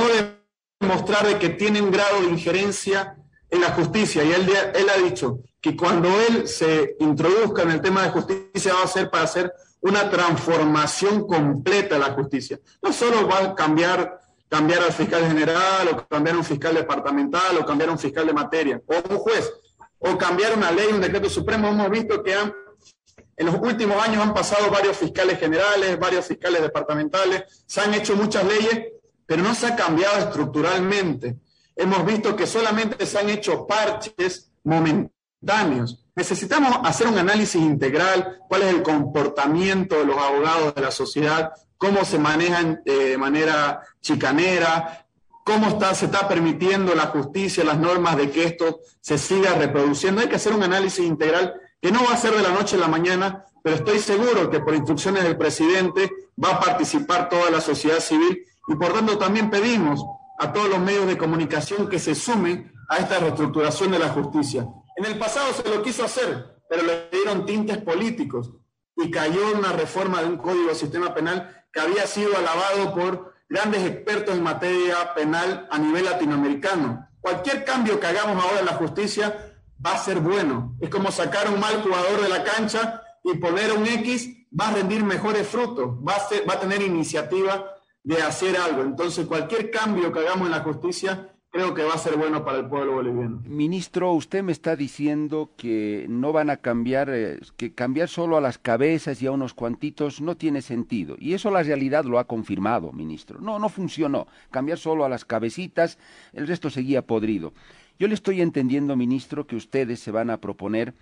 demostrar 0.78 1.26
de 1.26 1.38
que 1.38 1.48
tiene 1.48 1.80
un 1.80 1.90
grado 1.90 2.20
de 2.20 2.28
injerencia 2.28 3.16
en 3.48 3.62
la 3.62 3.70
justicia. 3.70 4.22
Y 4.24 4.32
él, 4.32 4.46
él 4.74 4.86
ha 4.90 5.02
dicho 5.02 5.38
que 5.58 5.74
cuando 5.74 6.08
él 6.20 6.46
se 6.46 6.96
introduzca 7.00 7.62
en 7.62 7.70
el 7.70 7.80
tema 7.80 8.02
de 8.02 8.10
justicia 8.10 8.74
va 8.74 8.82
a 8.82 8.88
ser 8.88 9.10
para 9.10 9.24
hacer 9.24 9.54
una 9.80 10.10
transformación 10.10 11.26
completa 11.26 11.94
de 11.94 12.00
la 12.00 12.12
justicia. 12.12 12.58
No 12.82 12.92
solo 12.92 13.28
va 13.28 13.38
a 13.38 13.54
cambiar, 13.54 14.17
cambiar 14.48 14.82
al 14.82 14.92
fiscal 14.92 15.26
general, 15.26 15.88
o 15.92 16.08
cambiar 16.08 16.36
un 16.36 16.44
fiscal 16.44 16.74
departamental, 16.74 17.58
o 17.58 17.66
cambiar 17.66 17.90
un 17.90 17.98
fiscal 17.98 18.26
de 18.26 18.32
materia, 18.32 18.80
o 18.86 18.94
un 19.10 19.18
juez, 19.18 19.52
o 19.98 20.16
cambiar 20.16 20.56
una 20.56 20.70
ley, 20.70 20.88
un 20.92 21.00
decreto 21.00 21.28
supremo. 21.28 21.68
Hemos 21.68 21.90
visto 21.90 22.22
que 22.22 22.34
en 22.34 23.46
los 23.46 23.54
últimos 23.54 24.02
años 24.02 24.22
han 24.22 24.34
pasado 24.34 24.70
varios 24.70 24.96
fiscales 24.96 25.38
generales, 25.38 25.98
varios 25.98 26.26
fiscales 26.26 26.60
departamentales, 26.60 27.62
se 27.66 27.80
han 27.80 27.94
hecho 27.94 28.16
muchas 28.16 28.44
leyes, 28.44 28.86
pero 29.26 29.42
no 29.42 29.54
se 29.54 29.66
ha 29.66 29.76
cambiado 29.76 30.18
estructuralmente. 30.18 31.36
Hemos 31.76 32.04
visto 32.04 32.34
que 32.34 32.46
solamente 32.46 33.06
se 33.06 33.18
han 33.18 33.30
hecho 33.30 33.66
parches 33.66 34.50
momentáneos. 34.64 36.04
Necesitamos 36.16 36.80
hacer 36.82 37.06
un 37.06 37.18
análisis 37.18 37.62
integral, 37.62 38.40
cuál 38.48 38.62
es 38.62 38.74
el 38.74 38.82
comportamiento 38.82 39.96
de 39.98 40.06
los 40.06 40.16
abogados 40.16 40.74
de 40.74 40.82
la 40.82 40.90
sociedad, 40.90 41.52
cómo 41.78 42.04
se 42.04 42.18
manejan 42.18 42.82
eh, 42.84 42.92
de 42.92 43.18
manera 43.18 43.80
chicanera, 44.00 45.06
cómo 45.44 45.68
está, 45.68 45.94
se 45.94 46.06
está 46.06 46.28
permitiendo 46.28 46.94
la 46.94 47.06
justicia, 47.06 47.64
las 47.64 47.78
normas 47.78 48.16
de 48.16 48.30
que 48.30 48.44
esto 48.44 48.80
se 49.00 49.16
siga 49.16 49.54
reproduciendo. 49.54 50.20
Hay 50.20 50.28
que 50.28 50.36
hacer 50.36 50.52
un 50.52 50.62
análisis 50.62 51.06
integral 51.06 51.54
que 51.80 51.90
no 51.90 52.04
va 52.04 52.12
a 52.12 52.16
ser 52.18 52.34
de 52.34 52.42
la 52.42 52.50
noche 52.50 52.76
a 52.76 52.80
la 52.80 52.88
mañana, 52.88 53.44
pero 53.62 53.76
estoy 53.76 54.00
seguro 54.00 54.50
que 54.50 54.60
por 54.60 54.74
instrucciones 54.74 55.22
del 55.22 55.38
presidente 55.38 56.10
va 56.42 56.50
a 56.50 56.60
participar 56.60 57.28
toda 57.28 57.50
la 57.50 57.60
sociedad 57.60 58.00
civil 58.00 58.44
y 58.66 58.74
por 58.74 58.92
tanto 58.92 59.16
también 59.16 59.48
pedimos 59.48 60.04
a 60.38 60.52
todos 60.52 60.68
los 60.68 60.80
medios 60.80 61.06
de 61.06 61.16
comunicación 61.16 61.88
que 61.88 61.98
se 61.98 62.14
sumen 62.14 62.72
a 62.88 62.98
esta 62.98 63.18
reestructuración 63.18 63.90
de 63.90 63.98
la 63.98 64.08
justicia. 64.10 64.66
En 64.96 65.04
el 65.04 65.18
pasado 65.18 65.52
se 65.52 65.68
lo 65.68 65.82
quiso 65.82 66.04
hacer, 66.04 66.60
pero 66.68 66.82
le 66.82 67.08
dieron 67.10 67.46
tintes 67.46 67.78
políticos 67.78 68.52
y 68.96 69.10
cayó 69.10 69.56
una 69.56 69.72
reforma 69.72 70.20
de 70.20 70.28
un 70.28 70.36
código 70.36 70.68
de 70.68 70.74
sistema 70.74 71.14
penal 71.14 71.57
que 71.72 71.80
había 71.80 72.06
sido 72.06 72.36
alabado 72.36 72.94
por 72.94 73.34
grandes 73.48 73.84
expertos 73.84 74.36
en 74.36 74.42
materia 74.42 75.14
penal 75.14 75.66
a 75.70 75.78
nivel 75.78 76.04
latinoamericano. 76.04 77.08
Cualquier 77.20 77.64
cambio 77.64 77.98
que 77.98 78.06
hagamos 78.06 78.42
ahora 78.42 78.60
en 78.60 78.66
la 78.66 78.74
justicia 78.74 79.54
va 79.84 79.92
a 79.92 79.98
ser 79.98 80.20
bueno. 80.20 80.76
Es 80.80 80.90
como 80.90 81.10
sacar 81.10 81.48
un 81.50 81.60
mal 81.60 81.82
jugador 81.82 82.20
de 82.22 82.28
la 82.28 82.44
cancha 82.44 83.02
y 83.24 83.34
poner 83.38 83.72
un 83.72 83.86
X, 83.86 84.28
va 84.58 84.68
a 84.68 84.74
rendir 84.74 85.04
mejores 85.04 85.46
frutos, 85.46 85.96
va 86.06 86.14
a, 86.14 86.48
va 86.48 86.54
a 86.54 86.60
tener 86.60 86.82
iniciativa 86.82 87.74
de 88.02 88.22
hacer 88.22 88.56
algo. 88.56 88.82
Entonces, 88.82 89.26
cualquier 89.26 89.70
cambio 89.70 90.12
que 90.12 90.20
hagamos 90.20 90.46
en 90.46 90.52
la 90.52 90.60
justicia 90.60 91.34
creo 91.50 91.74
que 91.74 91.82
va 91.82 91.94
a 91.94 91.98
ser 91.98 92.16
bueno 92.16 92.44
para 92.44 92.58
el 92.58 92.66
pueblo 92.66 92.94
boliviano. 92.94 93.42
Ministro, 93.44 94.12
usted 94.12 94.42
me 94.42 94.52
está 94.52 94.76
diciendo 94.76 95.50
que 95.56 96.06
no 96.08 96.32
van 96.32 96.50
a 96.50 96.58
cambiar, 96.58 97.10
eh, 97.10 97.40
que 97.56 97.72
cambiar 97.72 98.08
solo 98.08 98.36
a 98.36 98.40
las 98.40 98.58
cabezas 98.58 99.20
y 99.22 99.26
a 99.26 99.32
unos 99.32 99.54
cuantitos 99.54 100.20
no 100.20 100.36
tiene 100.36 100.62
sentido. 100.62 101.16
Y 101.18 101.34
eso 101.34 101.50
la 101.50 101.62
realidad 101.62 102.04
lo 102.04 102.18
ha 102.18 102.26
confirmado, 102.26 102.92
ministro. 102.92 103.40
No, 103.40 103.58
no 103.58 103.68
funcionó. 103.68 104.26
Cambiar 104.50 104.78
solo 104.78 105.04
a 105.04 105.08
las 105.08 105.24
cabecitas, 105.24 105.98
el 106.32 106.46
resto 106.46 106.70
seguía 106.70 107.02
podrido. 107.02 107.52
Yo 107.98 108.06
le 108.06 108.14
estoy 108.14 108.40
entendiendo, 108.40 108.94
ministro, 108.94 109.46
que 109.46 109.56
ustedes 109.56 109.98
se 110.00 110.12
van 110.12 110.30
a 110.30 110.40
proponer 110.40 110.94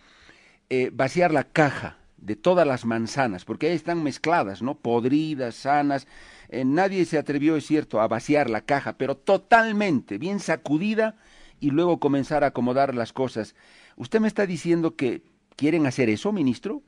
eh, 0.70 0.90
vaciar 0.92 1.32
la 1.32 1.44
caja 1.44 1.98
de 2.16 2.37
todas 2.37 2.66
las 2.66 2.87
manzanas, 2.87 3.44
porque 3.44 3.68
ahí 3.68 3.74
están 3.74 4.02
mezcladas, 4.02 4.62
¿no? 4.62 4.74
Podridas, 4.74 5.54
sanas, 5.54 6.09
eh, 6.48 6.64
nadie 6.64 7.04
se 7.04 7.18
atrevió, 7.18 7.56
es 7.56 7.66
cierto, 7.66 8.00
a 8.00 8.09
vaciar 8.09 8.50
la 8.50 8.61
caja, 8.61 8.96
pero 8.98 9.16
totalmente, 9.16 10.18
bien 10.18 10.40
sacudida 10.40 11.16
y 11.61 11.70
luego 11.70 12.00
comenzar 12.00 12.44
a 12.44 12.48
acomodar 12.48 12.94
las 12.94 13.12
cosas. 13.12 13.54
¿Usted 13.96 14.20
me 14.20 14.28
está 14.28 14.46
diciendo 14.46 14.96
que 14.96 15.22
quieren 15.56 15.87
hacer 15.87 16.11
eso, 16.11 16.32
ministro? 16.32 16.82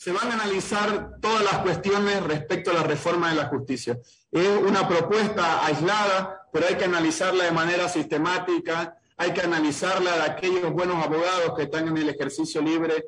se 0.00 0.12
van 0.12 0.30
a 0.30 0.32
analizar 0.32 1.18
todas 1.20 1.44
las 1.44 1.58
cuestiones 1.58 2.22
respecto 2.22 2.70
a 2.70 2.74
la 2.74 2.82
reforma 2.84 3.28
de 3.28 3.36
la 3.36 3.48
justicia. 3.48 3.98
Es 4.30 4.48
una 4.66 4.88
propuesta 4.88 5.62
aislada, 5.66 6.48
pero 6.50 6.66
hay 6.66 6.76
que 6.76 6.84
analizarla 6.84 7.44
de 7.44 7.50
manera 7.50 7.86
sistemática, 7.86 8.96
hay 9.18 9.32
que 9.34 9.42
analizarla 9.42 10.16
de 10.16 10.22
aquellos 10.22 10.72
buenos 10.72 11.04
abogados 11.04 11.52
que 11.54 11.64
están 11.64 11.86
en 11.88 11.98
el 11.98 12.08
ejercicio 12.08 12.62
libre 12.62 13.04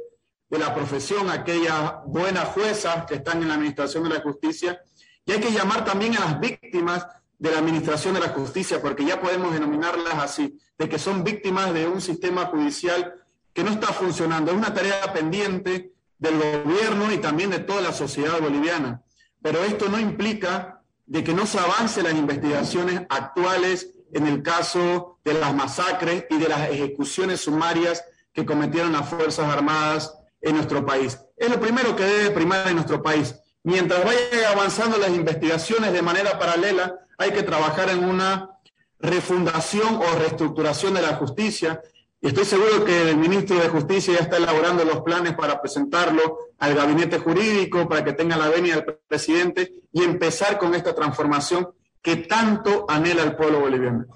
de 0.50 0.58
la 0.58 0.74
profesión, 0.74 1.30
aquellas 1.30 1.94
buenas 2.04 2.48
juezas 2.48 3.06
que 3.06 3.14
están 3.14 3.40
en 3.40 3.48
la 3.48 3.54
administración 3.54 4.04
de 4.04 4.10
la 4.10 4.20
justicia, 4.20 4.78
y 5.24 5.32
hay 5.32 5.40
que 5.40 5.52
llamar 5.52 5.84
también 5.84 6.16
a 6.16 6.20
las 6.20 6.40
víctimas 6.40 7.06
de 7.38 7.50
la 7.50 7.58
administración 7.58 8.14
de 8.14 8.20
la 8.20 8.28
justicia, 8.28 8.80
porque 8.80 9.04
ya 9.04 9.20
podemos 9.20 9.52
denominarlas 9.52 10.14
así, 10.14 10.58
de 10.78 10.88
que 10.88 10.98
son 10.98 11.24
víctimas 11.24 11.72
de 11.74 11.86
un 11.86 12.00
sistema 12.00 12.46
judicial 12.46 13.14
que 13.52 13.64
no 13.64 13.70
está 13.70 13.88
funcionando. 13.88 14.50
Es 14.50 14.56
una 14.56 14.72
tarea 14.72 15.12
pendiente 15.12 15.92
del 16.18 16.38
gobierno 16.64 17.12
y 17.12 17.18
también 17.18 17.50
de 17.50 17.58
toda 17.58 17.80
la 17.80 17.92
sociedad 17.92 18.40
boliviana. 18.40 19.02
Pero 19.40 19.64
esto 19.64 19.88
no 19.88 19.98
implica 19.98 20.82
de 21.06 21.24
que 21.24 21.34
no 21.34 21.46
se 21.46 21.58
avance 21.58 22.02
las 22.02 22.14
investigaciones 22.14 23.02
actuales 23.08 23.88
en 24.12 24.26
el 24.26 24.42
caso 24.42 25.18
de 25.24 25.34
las 25.34 25.54
masacres 25.54 26.26
y 26.30 26.38
de 26.38 26.48
las 26.48 26.70
ejecuciones 26.70 27.40
sumarias 27.40 28.04
que 28.32 28.46
cometieron 28.46 28.92
las 28.92 29.08
Fuerzas 29.08 29.52
Armadas 29.52 30.14
en 30.40 30.56
nuestro 30.56 30.86
país. 30.86 31.18
Es 31.36 31.50
lo 31.50 31.60
primero 31.60 31.96
que 31.96 32.04
debe 32.04 32.30
primar 32.30 32.68
en 32.68 32.76
nuestro 32.76 33.02
país. 33.02 33.34
Mientras 33.64 34.04
vayan 34.04 34.44
avanzando 34.52 34.98
las 34.98 35.10
investigaciones 35.10 35.92
de 35.92 36.02
manera 36.02 36.38
paralela, 36.38 37.00
hay 37.18 37.30
que 37.30 37.42
trabajar 37.42 37.90
en 37.90 38.04
una 38.04 38.50
refundación 38.98 39.96
o 39.96 40.18
reestructuración 40.18 40.94
de 40.94 41.02
la 41.02 41.14
justicia 41.16 41.80
y 42.24 42.28
estoy 42.28 42.44
seguro 42.44 42.84
que 42.84 43.10
el 43.10 43.16
ministro 43.16 43.58
de 43.58 43.68
Justicia 43.68 44.14
ya 44.14 44.20
está 44.20 44.36
elaborando 44.36 44.84
los 44.84 45.00
planes 45.00 45.34
para 45.34 45.60
presentarlo 45.60 46.38
al 46.60 46.72
gabinete 46.72 47.18
jurídico, 47.18 47.88
para 47.88 48.04
que 48.04 48.12
tenga 48.12 48.36
la 48.36 48.48
venia 48.48 48.76
del 48.76 48.96
presidente 49.08 49.72
y 49.92 50.04
empezar 50.04 50.56
con 50.56 50.72
esta 50.76 50.94
transformación 50.94 51.70
que 52.00 52.14
tanto 52.14 52.86
anhela 52.88 53.24
el 53.24 53.34
pueblo 53.34 53.58
boliviano. 53.58 54.06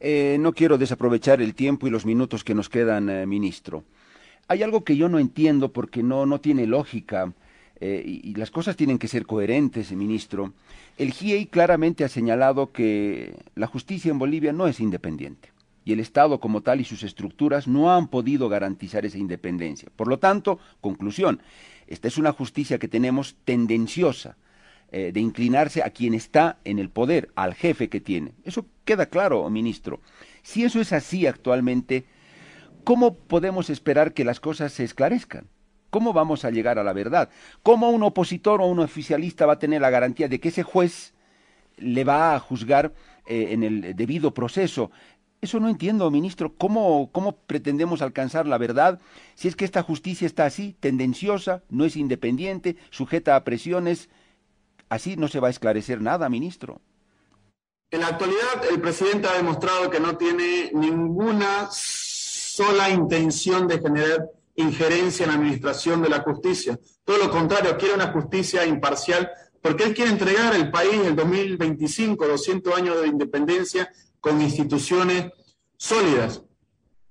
Eh, 0.00 0.36
no 0.38 0.52
quiero 0.52 0.76
desaprovechar 0.76 1.40
el 1.40 1.54
tiempo 1.54 1.86
y 1.86 1.90
los 1.90 2.04
minutos 2.04 2.44
que 2.44 2.54
nos 2.54 2.68
quedan, 2.68 3.08
eh, 3.08 3.24
ministro. 3.24 3.84
Hay 4.48 4.62
algo 4.62 4.84
que 4.84 4.98
yo 4.98 5.08
no 5.08 5.18
entiendo 5.18 5.72
porque 5.72 6.02
no, 6.02 6.26
no 6.26 6.42
tiene 6.42 6.66
lógica 6.66 7.32
eh, 7.80 8.02
y, 8.06 8.34
las 8.34 8.50
cosas 8.50 8.76
tienen 8.76 8.98
que 8.98 9.08
ser 9.08 9.26
coherentes, 9.26 9.92
ministro. 9.92 10.52
El 10.96 11.12
GIEI 11.12 11.46
claramente 11.46 12.04
ha 12.04 12.08
señalado 12.08 12.72
que 12.72 13.34
la 13.54 13.66
justicia 13.66 14.10
en 14.10 14.18
Bolivia 14.18 14.52
no 14.52 14.66
es 14.66 14.80
independiente 14.80 15.50
y 15.84 15.92
el 15.92 16.00
Estado 16.00 16.40
como 16.40 16.62
tal 16.62 16.80
y 16.80 16.84
sus 16.84 17.04
estructuras 17.04 17.68
no 17.68 17.94
han 17.94 18.08
podido 18.08 18.48
garantizar 18.48 19.06
esa 19.06 19.18
independencia. 19.18 19.88
Por 19.94 20.08
lo 20.08 20.18
tanto, 20.18 20.58
conclusión, 20.80 21.40
esta 21.86 22.08
es 22.08 22.18
una 22.18 22.32
justicia 22.32 22.78
que 22.78 22.88
tenemos 22.88 23.36
tendenciosa 23.44 24.36
eh, 24.90 25.12
de 25.12 25.20
inclinarse 25.20 25.84
a 25.84 25.90
quien 25.90 26.14
está 26.14 26.58
en 26.64 26.80
el 26.80 26.90
poder, 26.90 27.30
al 27.36 27.54
jefe 27.54 27.88
que 27.88 28.00
tiene. 28.00 28.32
Eso 28.44 28.66
queda 28.84 29.06
claro, 29.06 29.48
ministro. 29.48 30.00
Si 30.42 30.64
eso 30.64 30.80
es 30.80 30.92
así 30.92 31.26
actualmente, 31.26 32.04
¿cómo 32.82 33.14
podemos 33.14 33.70
esperar 33.70 34.12
que 34.12 34.24
las 34.24 34.40
cosas 34.40 34.72
se 34.72 34.82
esclarezcan? 34.82 35.46
¿Cómo 35.96 36.12
vamos 36.12 36.44
a 36.44 36.50
llegar 36.50 36.78
a 36.78 36.84
la 36.84 36.92
verdad? 36.92 37.30
¿Cómo 37.62 37.88
un 37.88 38.02
opositor 38.02 38.60
o 38.60 38.66
un 38.66 38.80
oficialista 38.80 39.46
va 39.46 39.54
a 39.54 39.58
tener 39.58 39.80
la 39.80 39.88
garantía 39.88 40.28
de 40.28 40.38
que 40.38 40.48
ese 40.48 40.62
juez 40.62 41.14
le 41.78 42.04
va 42.04 42.34
a 42.34 42.38
juzgar 42.38 42.92
eh, 43.24 43.46
en 43.52 43.62
el 43.62 43.96
debido 43.96 44.34
proceso? 44.34 44.90
Eso 45.40 45.58
no 45.58 45.70
entiendo, 45.70 46.10
ministro. 46.10 46.52
¿Cómo, 46.54 47.10
¿Cómo 47.12 47.36
pretendemos 47.38 48.02
alcanzar 48.02 48.46
la 48.46 48.58
verdad 48.58 49.00
si 49.36 49.48
es 49.48 49.56
que 49.56 49.64
esta 49.64 49.82
justicia 49.82 50.26
está 50.26 50.44
así, 50.44 50.76
tendenciosa, 50.80 51.62
no 51.70 51.86
es 51.86 51.96
independiente, 51.96 52.76
sujeta 52.90 53.34
a 53.34 53.42
presiones? 53.42 54.10
Así 54.90 55.16
no 55.16 55.28
se 55.28 55.40
va 55.40 55.48
a 55.48 55.50
esclarecer 55.50 56.02
nada, 56.02 56.28
ministro. 56.28 56.82
En 57.90 58.02
la 58.02 58.08
actualidad, 58.08 58.66
el 58.70 58.82
presidente 58.82 59.28
ha 59.28 59.32
demostrado 59.38 59.88
que 59.88 60.00
no 60.00 60.14
tiene 60.18 60.72
ninguna 60.74 61.68
sola 61.70 62.90
intención 62.90 63.66
de 63.66 63.78
generar 63.78 64.35
injerencia 64.56 65.24
en 65.24 65.30
la 65.30 65.36
administración 65.36 66.02
de 66.02 66.08
la 66.08 66.20
justicia. 66.20 66.78
Todo 67.04 67.18
lo 67.18 67.30
contrario, 67.30 67.76
quiere 67.76 67.94
una 67.94 68.12
justicia 68.12 68.64
imparcial 68.66 69.30
porque 69.62 69.84
él 69.84 69.94
quiere 69.94 70.12
entregar 70.12 70.54
el 70.54 70.70
país 70.70 70.94
en 71.04 71.16
2025, 71.16 72.26
200 72.26 72.76
años 72.76 73.00
de 73.00 73.08
independencia, 73.08 73.90
con 74.20 74.40
instituciones 74.40 75.32
sólidas. 75.76 76.42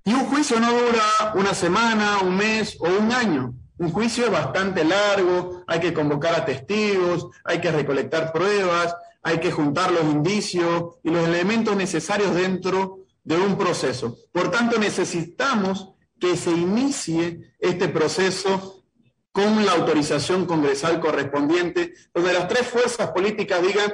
Y 0.04 0.14
un 0.14 0.24
juicio 0.26 0.58
no 0.60 0.72
dura 0.72 1.32
una 1.34 1.52
semana, 1.52 2.18
un 2.22 2.36
mes 2.36 2.76
o 2.80 2.88
un 2.88 3.12
año. 3.12 3.54
Un 3.78 3.90
juicio 3.90 4.24
es 4.24 4.30
bastante 4.30 4.84
largo, 4.84 5.64
hay 5.66 5.80
que 5.80 5.92
convocar 5.92 6.34
a 6.34 6.44
testigos, 6.44 7.26
hay 7.44 7.60
que 7.60 7.70
recolectar 7.70 8.32
pruebas, 8.32 8.94
hay 9.22 9.38
que 9.38 9.52
juntar 9.52 9.92
los 9.92 10.04
indicios 10.04 10.94
y 11.02 11.10
los 11.10 11.28
elementos 11.28 11.76
necesarios 11.76 12.34
dentro 12.34 13.00
de 13.22 13.36
un 13.36 13.58
proceso. 13.58 14.16
Por 14.32 14.50
tanto, 14.50 14.78
necesitamos 14.78 15.95
que 16.18 16.36
se 16.36 16.50
inicie 16.50 17.54
este 17.58 17.88
proceso 17.88 18.84
con 19.32 19.66
la 19.66 19.72
autorización 19.72 20.46
congresal 20.46 20.98
correspondiente, 20.98 21.92
donde 22.14 22.32
las 22.32 22.48
tres 22.48 22.66
fuerzas 22.66 23.10
políticas 23.10 23.60
digan, 23.60 23.92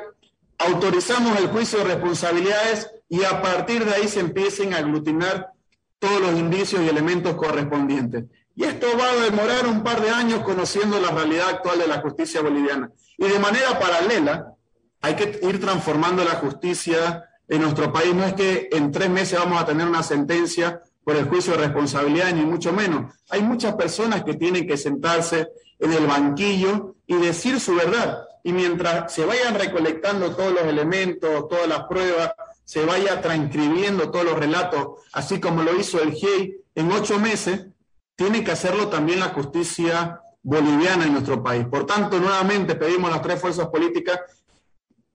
autorizamos 0.59 1.37
el 1.39 1.49
juicio 1.49 1.81
de 1.81 1.85
responsabilidades 1.87 2.91
y 3.09 3.25
a 3.25 3.43
partir 3.43 3.85
de 3.85 3.95
ahí 3.95 4.09
se 4.09 4.21
empiecen 4.21 4.73
a 4.73 4.79
aglutinar 4.79 5.53
todos 5.99 6.21
los 6.21 6.39
indicios 6.39 6.83
y 6.83 6.89
elementos 6.89 7.35
correspondientes. 7.35 8.25
Y 8.55 8.65
esto 8.65 8.87
va 8.99 9.11
a 9.11 9.17
demorar 9.17 9.67
un 9.67 9.83
par 9.83 10.01
de 10.01 10.11
años 10.11 10.43
conociendo 10.45 11.01
la 11.01 11.11
realidad 11.11 11.49
actual 11.49 11.79
de 11.79 11.87
la 11.87 12.01
justicia 12.01 12.43
boliviana. 12.43 12.91
Y 13.17 13.27
de 13.27 13.39
manera 13.39 13.79
paralela, 13.79 14.55
hay 15.01 15.17
que 15.17 15.41
ir 15.43 15.61
transformando 15.61 16.25
la 16.25 16.37
justicia 16.37 17.25
en 17.49 17.63
nuestro 17.63 17.93
país. 17.93 18.15
No 18.15 18.25
es 18.25 18.35
que 18.35 18.69
en 18.73 18.93
tres 18.93 19.11
meses 19.11 19.39
vamos 19.39 19.61
a 19.61 19.67
tener 19.67 19.87
una 19.87 20.03
sentencia 20.03 20.83
por 21.05 21.17
el 21.17 21.29
juicio 21.29 21.53
de 21.53 21.59
responsabilidad, 21.59 22.33
ni 22.33 22.45
mucho 22.45 22.73
menos. 22.73 23.13
Hay 23.31 23.43
muchas 23.43 23.75
personas 23.75 24.25
que 24.25 24.35
tienen 24.35 24.67
que 24.67 24.77
sentarse 24.77 25.49
en 25.79 25.93
el 25.93 26.07
banquillo 26.07 26.97
y 27.07 27.17
decir 27.17 27.59
su 27.59 27.75
verdad. 27.75 28.25
Y 28.45 28.53
mientras 28.53 29.13
se 29.13 29.25
vayan 29.25 29.55
recolectando 29.55 30.35
todos 30.35 30.53
los 30.53 30.63
elementos, 30.63 31.49
todas 31.49 31.69
las 31.69 31.85
pruebas, 31.85 32.33
se 32.65 32.85
vaya 32.85 33.21
transcribiendo 33.21 34.11
todos 34.11 34.25
los 34.25 34.39
relatos, 34.39 35.01
así 35.13 35.41
como 35.41 35.63
lo 35.63 35.79
hizo 35.79 36.01
el 36.01 36.13
GIEI 36.13 36.57
en 36.75 36.93
ocho 36.93 37.19
meses, 37.19 37.67
tiene 38.15 38.45
que 38.45 38.53
hacerlo 38.53 38.89
también 38.89 39.21
la 39.21 39.31
justicia 39.31 40.21
boliviana 40.43 41.05
en 41.05 41.13
nuestro 41.13 41.43
país. 41.43 41.67
Por 41.67 41.87
tanto, 41.87 42.19
nuevamente 42.19 42.75
pedimos 42.75 43.11
a 43.11 43.15
las 43.15 43.23
tres 43.23 43.41
fuerzas 43.41 43.69
políticas 43.69 44.21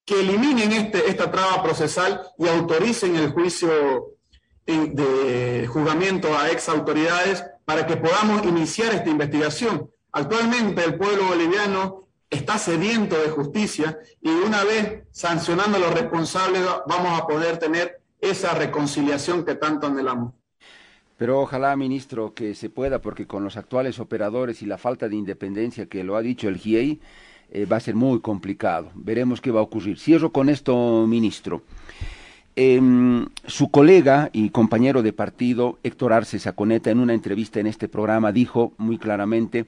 que 0.05 0.21
eliminen 0.21 0.71
este, 0.71 1.09
esta 1.09 1.29
traba 1.29 1.61
procesal 1.61 2.21
y 2.37 2.47
autoricen 2.47 3.15
el 3.15 3.31
juicio 3.31 4.16
de 4.67 5.65
juzgamiento 5.67 6.37
a 6.37 6.51
ex 6.51 6.67
autoridades 6.69 7.43
para 7.65 7.87
que 7.87 7.97
podamos 7.97 8.45
iniciar 8.45 8.93
esta 8.93 9.09
investigación. 9.09 9.89
Actualmente 10.11 10.83
el 10.83 10.95
pueblo 10.95 11.27
boliviano 11.27 12.07
está 12.29 12.57
sediento 12.57 13.19
de 13.21 13.29
justicia 13.29 13.97
y 14.21 14.29
una 14.29 14.63
vez 14.63 15.03
sancionando 15.11 15.77
a 15.77 15.79
los 15.79 15.93
responsables 15.93 16.61
vamos 16.87 17.19
a 17.19 17.25
poder 17.25 17.57
tener 17.57 18.01
esa 18.19 18.53
reconciliación 18.53 19.45
que 19.45 19.55
tanto 19.55 19.87
anhelamos. 19.87 20.33
Pero 21.17 21.41
ojalá, 21.41 21.75
ministro, 21.75 22.33
que 22.33 22.53
se 22.53 22.69
pueda, 22.69 23.01
porque 23.01 23.25
con 23.25 23.43
los 23.43 23.57
actuales 23.57 23.99
operadores 23.99 24.61
y 24.61 24.67
la 24.67 24.77
falta 24.77 25.09
de 25.09 25.15
independencia 25.15 25.87
que 25.87 26.03
lo 26.03 26.15
ha 26.15 26.21
dicho 26.21 26.47
el 26.47 26.57
GIEI, 26.57 27.01
eh, 27.49 27.65
va 27.65 27.77
a 27.77 27.79
ser 27.79 27.95
muy 27.95 28.19
complicado. 28.19 28.91
Veremos 28.93 29.41
qué 29.41 29.49
va 29.49 29.61
a 29.61 29.63
ocurrir. 29.63 29.97
Cierro 29.97 30.31
con 30.31 30.49
esto, 30.49 31.05
ministro. 31.07 31.63
Eh, 32.59 32.81
su 33.45 33.69
colega 33.69 34.31
y 34.33 34.49
compañero 34.49 35.03
de 35.03 35.13
partido, 35.13 35.77
Héctor 35.83 36.11
Arce 36.11 36.39
Saconeta, 36.39 36.89
en 36.89 36.99
una 36.99 37.13
entrevista 37.13 37.59
en 37.59 37.67
este 37.67 37.87
programa, 37.87 38.31
dijo 38.31 38.73
muy 38.79 38.97
claramente 38.97 39.67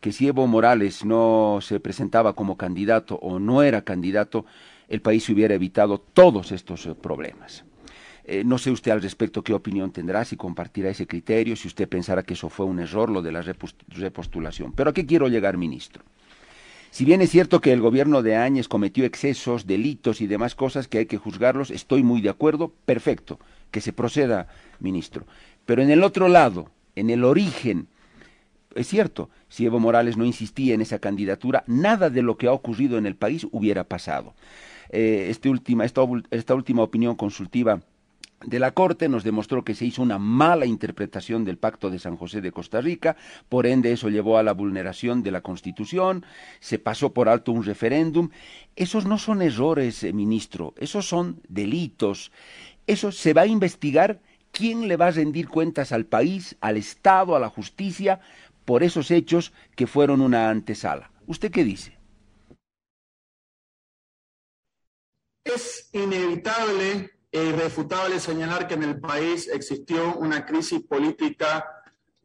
que 0.00 0.10
si 0.10 0.26
Evo 0.26 0.46
Morales 0.46 1.04
no 1.04 1.58
se 1.60 1.80
presentaba 1.80 2.32
como 2.32 2.56
candidato 2.56 3.16
o 3.16 3.38
no 3.38 3.62
era 3.62 3.82
candidato, 3.82 4.46
el 4.88 5.02
país 5.02 5.28
hubiera 5.28 5.52
evitado 5.52 5.98
todos 5.98 6.50
estos 6.50 6.86
eh, 6.86 6.94
problemas. 6.94 7.66
Eh, 8.24 8.42
no 8.42 8.56
sé 8.56 8.70
usted 8.70 8.92
al 8.92 9.02
respecto 9.02 9.42
qué 9.42 9.52
opinión 9.52 9.92
tendrá, 9.92 10.24
si 10.24 10.38
compartirá 10.38 10.88
ese 10.88 11.06
criterio, 11.06 11.56
si 11.56 11.68
usted 11.68 11.90
pensará 11.90 12.22
que 12.22 12.32
eso 12.32 12.48
fue 12.48 12.64
un 12.64 12.80
error, 12.80 13.10
lo 13.10 13.20
de 13.20 13.32
la 13.32 13.42
repostulación. 13.42 14.72
Pero 14.72 14.88
¿a 14.88 14.94
qué 14.94 15.04
quiero 15.04 15.28
llegar, 15.28 15.58
ministro? 15.58 16.04
Si 16.90 17.04
bien 17.04 17.22
es 17.22 17.30
cierto 17.30 17.60
que 17.60 17.72
el 17.72 17.80
gobierno 17.80 18.22
de 18.22 18.36
Áñez 18.36 18.68
cometió 18.68 19.04
excesos, 19.04 19.66
delitos 19.66 20.20
y 20.20 20.26
demás 20.26 20.54
cosas 20.54 20.88
que 20.88 20.98
hay 20.98 21.06
que 21.06 21.18
juzgarlos, 21.18 21.70
estoy 21.70 22.02
muy 22.02 22.20
de 22.20 22.30
acuerdo, 22.30 22.72
perfecto, 22.84 23.38
que 23.70 23.80
se 23.80 23.92
proceda, 23.92 24.48
ministro. 24.80 25.26
Pero 25.66 25.82
en 25.82 25.90
el 25.90 26.02
otro 26.02 26.28
lado, 26.28 26.70
en 26.96 27.10
el 27.10 27.24
origen 27.24 27.88
es 28.74 28.86
cierto, 28.86 29.30
si 29.48 29.66
Evo 29.66 29.80
Morales 29.80 30.16
no 30.16 30.24
insistía 30.24 30.74
en 30.74 30.80
esa 30.80 31.00
candidatura, 31.00 31.64
nada 31.66 32.08
de 32.08 32.22
lo 32.22 32.36
que 32.36 32.46
ha 32.46 32.52
ocurrido 32.52 32.98
en 32.98 33.06
el 33.06 33.16
país 33.16 33.46
hubiera 33.50 33.84
pasado. 33.84 34.34
Eh, 34.90 35.26
este 35.28 35.48
última, 35.48 35.84
esta, 35.84 36.02
esta 36.30 36.54
última 36.54 36.82
opinión 36.82 37.16
consultiva 37.16 37.80
de 38.44 38.58
la 38.58 38.72
Corte 38.72 39.08
nos 39.08 39.22
demostró 39.22 39.64
que 39.64 39.74
se 39.74 39.84
hizo 39.84 40.02
una 40.02 40.18
mala 40.18 40.64
interpretación 40.64 41.44
del 41.44 41.58
Pacto 41.58 41.90
de 41.90 41.98
San 41.98 42.16
José 42.16 42.40
de 42.40 42.52
Costa 42.52 42.80
Rica, 42.80 43.16
por 43.48 43.66
ende 43.66 43.92
eso 43.92 44.08
llevó 44.08 44.38
a 44.38 44.42
la 44.42 44.52
vulneración 44.52 45.22
de 45.22 45.30
la 45.30 45.42
Constitución, 45.42 46.24
se 46.58 46.78
pasó 46.78 47.12
por 47.12 47.28
alto 47.28 47.52
un 47.52 47.64
referéndum. 47.64 48.30
Esos 48.76 49.04
no 49.04 49.18
son 49.18 49.42
errores, 49.42 50.02
eh, 50.04 50.12
ministro, 50.12 50.74
esos 50.78 51.06
son 51.06 51.42
delitos. 51.48 52.32
Eso 52.86 53.12
se 53.12 53.34
va 53.34 53.42
a 53.42 53.46
investigar 53.46 54.20
quién 54.52 54.88
le 54.88 54.96
va 54.96 55.08
a 55.08 55.12
rendir 55.12 55.48
cuentas 55.48 55.92
al 55.92 56.06
país, 56.06 56.56
al 56.60 56.78
Estado, 56.78 57.36
a 57.36 57.40
la 57.40 57.50
justicia, 57.50 58.20
por 58.64 58.82
esos 58.82 59.10
hechos 59.10 59.52
que 59.76 59.86
fueron 59.86 60.22
una 60.22 60.48
antesala. 60.48 61.10
¿Usted 61.26 61.50
qué 61.50 61.62
dice? 61.62 61.98
Es 65.44 65.90
inevitable 65.92 67.19
e 67.32 67.44
irrefutable 67.44 68.18
señalar 68.18 68.66
que 68.66 68.74
en 68.74 68.82
el 68.82 69.00
país 69.00 69.48
existió 69.48 70.16
una 70.16 70.44
crisis 70.44 70.80
política 70.82 71.64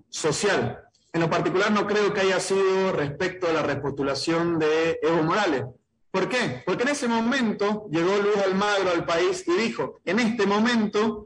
social. 0.09 0.81
En 1.13 1.21
lo 1.21 1.29
particular 1.29 1.71
no 1.71 1.87
creo 1.87 2.13
que 2.13 2.21
haya 2.21 2.39
sido 2.39 2.91
respecto 2.91 3.47
a 3.47 3.53
la 3.53 3.61
repostulación 3.61 4.59
de 4.59 4.99
Evo 5.01 5.23
Morales. 5.23 5.63
¿Por 6.11 6.27
qué? 6.27 6.63
Porque 6.65 6.83
en 6.83 6.89
ese 6.89 7.07
momento 7.07 7.87
llegó 7.91 8.17
Luis 8.17 8.37
Almagro 8.37 8.91
al 8.91 9.05
país 9.05 9.43
y 9.47 9.53
dijo, 9.53 9.99
en 10.05 10.19
este 10.19 10.45
momento 10.45 11.25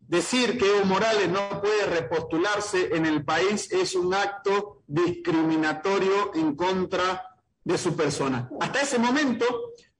decir 0.00 0.58
que 0.58 0.68
Evo 0.68 0.84
Morales 0.84 1.28
no 1.28 1.60
puede 1.60 1.86
repostularse 1.86 2.94
en 2.96 3.06
el 3.06 3.24
país 3.24 3.70
es 3.70 3.94
un 3.94 4.12
acto 4.12 4.82
discriminatorio 4.86 6.32
en 6.34 6.56
contra 6.56 7.22
de 7.62 7.78
su 7.78 7.94
persona. 7.94 8.50
Hasta 8.60 8.80
ese 8.80 8.98
momento 8.98 9.46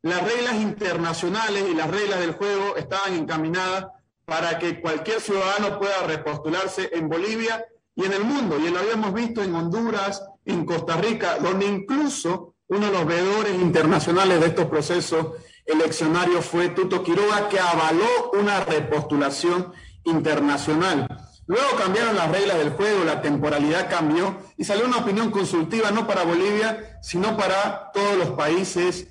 las 0.02 0.22
reglas 0.22 0.54
internacionales 0.54 1.64
y 1.70 1.74
las 1.74 1.90
reglas 1.90 2.20
del 2.20 2.32
juego 2.32 2.76
estaban 2.76 3.14
encaminadas 3.14 3.86
para 4.24 4.58
que 4.58 4.80
cualquier 4.80 5.20
ciudadano 5.20 5.78
pueda 5.78 6.06
repostularse 6.06 6.90
en 6.92 7.08
Bolivia 7.08 7.64
y 7.94 8.04
en 8.04 8.12
el 8.12 8.24
mundo. 8.24 8.58
Y 8.58 8.70
lo 8.70 8.78
habíamos 8.78 9.12
visto 9.12 9.42
en 9.42 9.54
Honduras, 9.54 10.24
en 10.44 10.64
Costa 10.64 10.96
Rica, 10.96 11.38
donde 11.38 11.66
incluso 11.66 12.54
uno 12.68 12.86
de 12.86 12.92
los 12.92 13.06
veedores 13.06 13.54
internacionales 13.54 14.40
de 14.40 14.46
estos 14.46 14.66
procesos 14.66 15.34
eleccionarios 15.66 16.44
fue 16.44 16.68
Tuto 16.70 17.02
Quiroga, 17.02 17.48
que 17.48 17.60
avaló 17.60 18.30
una 18.32 18.60
repostulación 18.60 19.72
internacional. 20.04 21.06
Luego 21.46 21.76
cambiaron 21.76 22.14
las 22.14 22.30
reglas 22.30 22.58
del 22.58 22.70
juego, 22.70 23.04
la 23.04 23.20
temporalidad 23.20 23.90
cambió 23.90 24.38
y 24.56 24.64
salió 24.64 24.86
una 24.86 24.98
opinión 24.98 25.32
consultiva 25.32 25.90
no 25.90 26.06
para 26.06 26.22
Bolivia, 26.22 27.00
sino 27.02 27.36
para 27.36 27.90
todos 27.92 28.16
los 28.16 28.30
países 28.30 29.08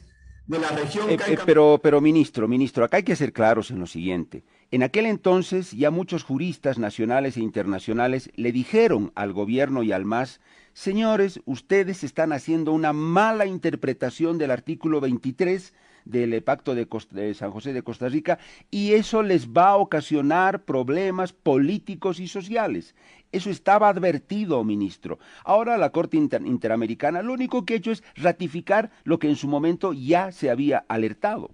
de 0.49 0.59
la 0.59 0.69
región. 0.69 1.09
Eh, 1.09 1.17
eh, 1.27 1.37
pero, 1.45 1.79
pero, 1.81 2.01
ministro, 2.01 2.47
ministro, 2.47 2.83
acá 2.83 2.97
hay 2.97 3.03
que 3.03 3.15
ser 3.15 3.31
claros 3.31 3.69
en 3.71 3.79
lo 3.79 3.85
siguiente. 3.85 4.43
En 4.71 4.83
aquel 4.83 5.05
entonces 5.05 5.71
ya 5.71 5.91
muchos 5.91 6.23
juristas 6.23 6.79
nacionales 6.79 7.37
e 7.37 7.41
internacionales 7.41 8.31
le 8.35 8.51
dijeron 8.51 9.11
al 9.15 9.31
gobierno 9.31 9.83
y 9.83 9.91
al 9.91 10.05
MAS, 10.05 10.41
señores, 10.73 11.39
ustedes 11.45 12.03
están 12.03 12.33
haciendo 12.33 12.73
una 12.73 12.93
mala 12.93 13.45
interpretación 13.45 14.37
del 14.37 14.51
artículo 14.51 14.99
23 15.01 15.73
del 16.05 16.41
Pacto 16.41 16.73
de, 16.73 16.87
de, 17.11 17.33
San 17.35 17.51
José 17.51 17.71
de 17.71 17.83
Costa 17.83 18.09
Rica 18.09 18.39
y 18.71 18.93
eso 18.93 19.21
les 19.21 19.49
va 19.49 19.69
a 19.69 19.77
ocasionar 19.77 20.63
problemas 20.63 21.33
políticos 21.33 22.19
y 22.19 22.27
sociales. 22.27 22.95
Eso 23.31 23.49
estaba 23.49 23.89
advertido, 23.89 24.63
ministro. 24.63 25.19
Ahora 25.43 25.77
la 25.77 25.91
Corte 25.91 26.17
Interamericana 26.17 27.21
lo 27.21 27.33
único 27.33 27.65
que 27.65 27.75
ha 27.75 27.77
hecho 27.77 27.91
es 27.91 28.03
ratificar 28.15 28.91
lo 29.03 29.19
que 29.19 29.29
en 29.29 29.35
su 29.35 29.47
momento 29.47 29.93
ya 29.93 30.31
se 30.31 30.49
había 30.49 30.85
alertado. 30.87 31.51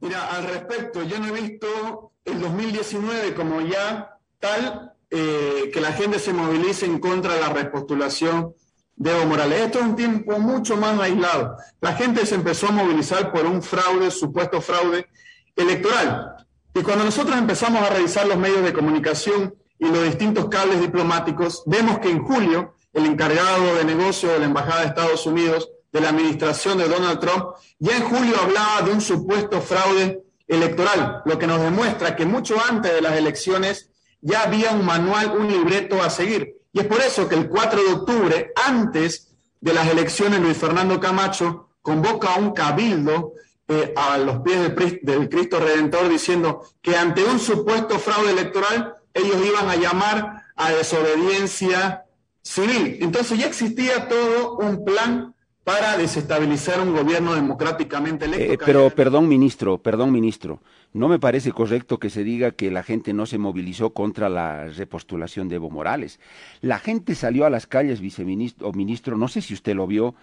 Mira, 0.00 0.26
al 0.28 0.44
respecto, 0.44 1.02
yo 1.02 1.18
no 1.18 1.26
he 1.26 1.40
visto 1.40 2.12
el 2.24 2.40
2019 2.40 3.34
como 3.34 3.60
ya 3.60 4.18
tal 4.38 4.92
eh, 5.10 5.70
que 5.72 5.80
la 5.80 5.92
gente 5.92 6.18
se 6.18 6.32
movilice 6.32 6.86
en 6.86 6.98
contra 6.98 7.34
de 7.34 7.40
la 7.40 7.48
repostulación 7.48 8.54
de 8.96 9.10
Evo 9.10 9.26
Morales. 9.26 9.60
Esto 9.62 9.80
es 9.80 9.86
un 9.86 9.96
tiempo 9.96 10.38
mucho 10.38 10.76
más 10.76 10.98
aislado. 11.00 11.56
La 11.80 11.94
gente 11.94 12.26
se 12.26 12.34
empezó 12.34 12.68
a 12.68 12.72
movilizar 12.72 13.32
por 13.32 13.46
un 13.46 13.62
fraude, 13.62 14.10
supuesto 14.10 14.60
fraude 14.60 15.08
electoral. 15.56 16.46
Y 16.78 16.82
cuando 16.82 17.04
nosotros 17.04 17.36
empezamos 17.36 17.82
a 17.82 17.90
revisar 17.90 18.28
los 18.28 18.36
medios 18.36 18.62
de 18.62 18.72
comunicación 18.72 19.52
y 19.80 19.86
los 19.86 20.04
distintos 20.04 20.48
cables 20.48 20.80
diplomáticos, 20.80 21.64
vemos 21.66 21.98
que 21.98 22.08
en 22.08 22.22
julio 22.22 22.74
el 22.92 23.04
encargado 23.04 23.74
de 23.74 23.84
negocio 23.84 24.30
de 24.30 24.38
la 24.38 24.44
Embajada 24.44 24.82
de 24.82 24.86
Estados 24.86 25.26
Unidos, 25.26 25.68
de 25.92 26.00
la 26.00 26.10
administración 26.10 26.78
de 26.78 26.86
Donald 26.86 27.18
Trump, 27.18 27.46
ya 27.80 27.96
en 27.96 28.04
julio 28.04 28.36
hablaba 28.40 28.82
de 28.82 28.92
un 28.92 29.00
supuesto 29.00 29.60
fraude 29.60 30.22
electoral, 30.46 31.22
lo 31.24 31.36
que 31.36 31.48
nos 31.48 31.60
demuestra 31.60 32.14
que 32.14 32.24
mucho 32.24 32.54
antes 32.70 32.92
de 32.92 33.00
las 33.00 33.16
elecciones 33.16 33.90
ya 34.20 34.42
había 34.42 34.70
un 34.70 34.84
manual, 34.84 35.36
un 35.36 35.48
libreto 35.48 36.00
a 36.00 36.10
seguir. 36.10 36.58
Y 36.72 36.78
es 36.78 36.86
por 36.86 37.00
eso 37.00 37.28
que 37.28 37.34
el 37.34 37.48
4 37.48 37.82
de 37.82 37.92
octubre, 37.92 38.52
antes 38.54 39.34
de 39.60 39.72
las 39.72 39.88
elecciones, 39.88 40.40
Luis 40.40 40.56
Fernando 40.56 41.00
Camacho 41.00 41.70
convoca 41.82 42.34
a 42.34 42.38
un 42.38 42.52
cabildo 42.52 43.32
eh, 43.68 43.92
a 43.96 44.16
los 44.16 44.40
pies 44.40 44.74
del, 45.02 45.28
Cristo 45.28 45.60
Redentor 45.60 46.08
diciendo 46.08 46.64
que 46.80 46.96
ante 46.96 47.22
un 47.22 47.38
supuesto 47.38 47.98
fraude 47.98 48.32
electoral 48.32 48.94
ellos 49.12 49.36
iban 49.46 49.68
a 49.68 49.76
llamar 49.76 50.44
a 50.56 50.70
desobediencia 50.70 52.04
civil. 52.42 52.98
Entonces 53.00 53.38
ya 53.38 53.46
existía 53.46 54.08
todo 54.08 54.56
un 54.56 54.84
plan 54.84 55.34
para 55.64 55.98
desestabilizar 55.98 56.80
un 56.80 56.94
gobierno 56.94 57.34
democráticamente 57.34 58.24
electo. 58.24 58.54
Eh, 58.54 58.58
pero 58.64 58.88
perdón, 58.88 59.28
ministro, 59.28 59.76
perdón, 59.76 60.12
ministro, 60.12 60.62
no 60.94 61.08
me 61.08 61.18
parece 61.18 61.52
correcto 61.52 61.98
que 61.98 62.08
se 62.08 62.24
diga 62.24 62.52
que 62.52 62.70
la 62.70 62.82
gente 62.82 63.12
no 63.12 63.26
se 63.26 63.36
movilizó 63.36 63.90
contra 63.90 64.30
la 64.30 64.68
repostulación 64.68 65.50
de 65.50 65.56
Evo 65.56 65.68
Morales. 65.68 66.20
La 66.62 66.78
gente 66.78 67.14
salió 67.14 67.44
a 67.44 67.50
las 67.50 67.66
calles, 67.66 68.00
viceministro 68.00 68.66
o 68.66 68.72
ministro, 68.72 69.18
no 69.18 69.28
sé 69.28 69.42
si 69.42 69.52
usted 69.52 69.74
lo 69.74 69.86
vio, 69.86 70.14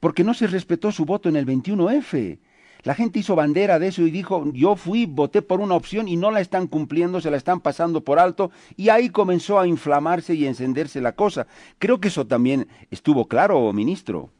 porque 0.00 0.24
no 0.24 0.32
se 0.32 0.46
respetó 0.46 0.90
su 0.92 1.04
voto 1.04 1.28
en 1.28 1.36
el 1.36 1.44
21F. 1.44 2.38
La 2.82 2.94
gente 2.94 3.18
hizo 3.18 3.34
bandera 3.34 3.78
de 3.78 3.88
eso 3.88 4.02
y 4.02 4.10
dijo, 4.10 4.44
yo 4.52 4.76
fui, 4.76 5.06
voté 5.06 5.42
por 5.42 5.60
una 5.60 5.74
opción 5.74 6.08
y 6.08 6.16
no 6.16 6.30
la 6.30 6.40
están 6.40 6.66
cumpliendo, 6.66 7.20
se 7.20 7.30
la 7.30 7.36
están 7.36 7.60
pasando 7.60 8.02
por 8.02 8.18
alto, 8.18 8.50
y 8.76 8.88
ahí 8.88 9.10
comenzó 9.10 9.58
a 9.58 9.66
inflamarse 9.66 10.34
y 10.34 10.46
encenderse 10.46 11.00
la 11.00 11.12
cosa. 11.12 11.46
Creo 11.78 12.00
que 12.00 12.08
eso 12.08 12.26
también 12.26 12.68
estuvo 12.90 13.26
claro, 13.26 13.72
ministro. 13.72 14.30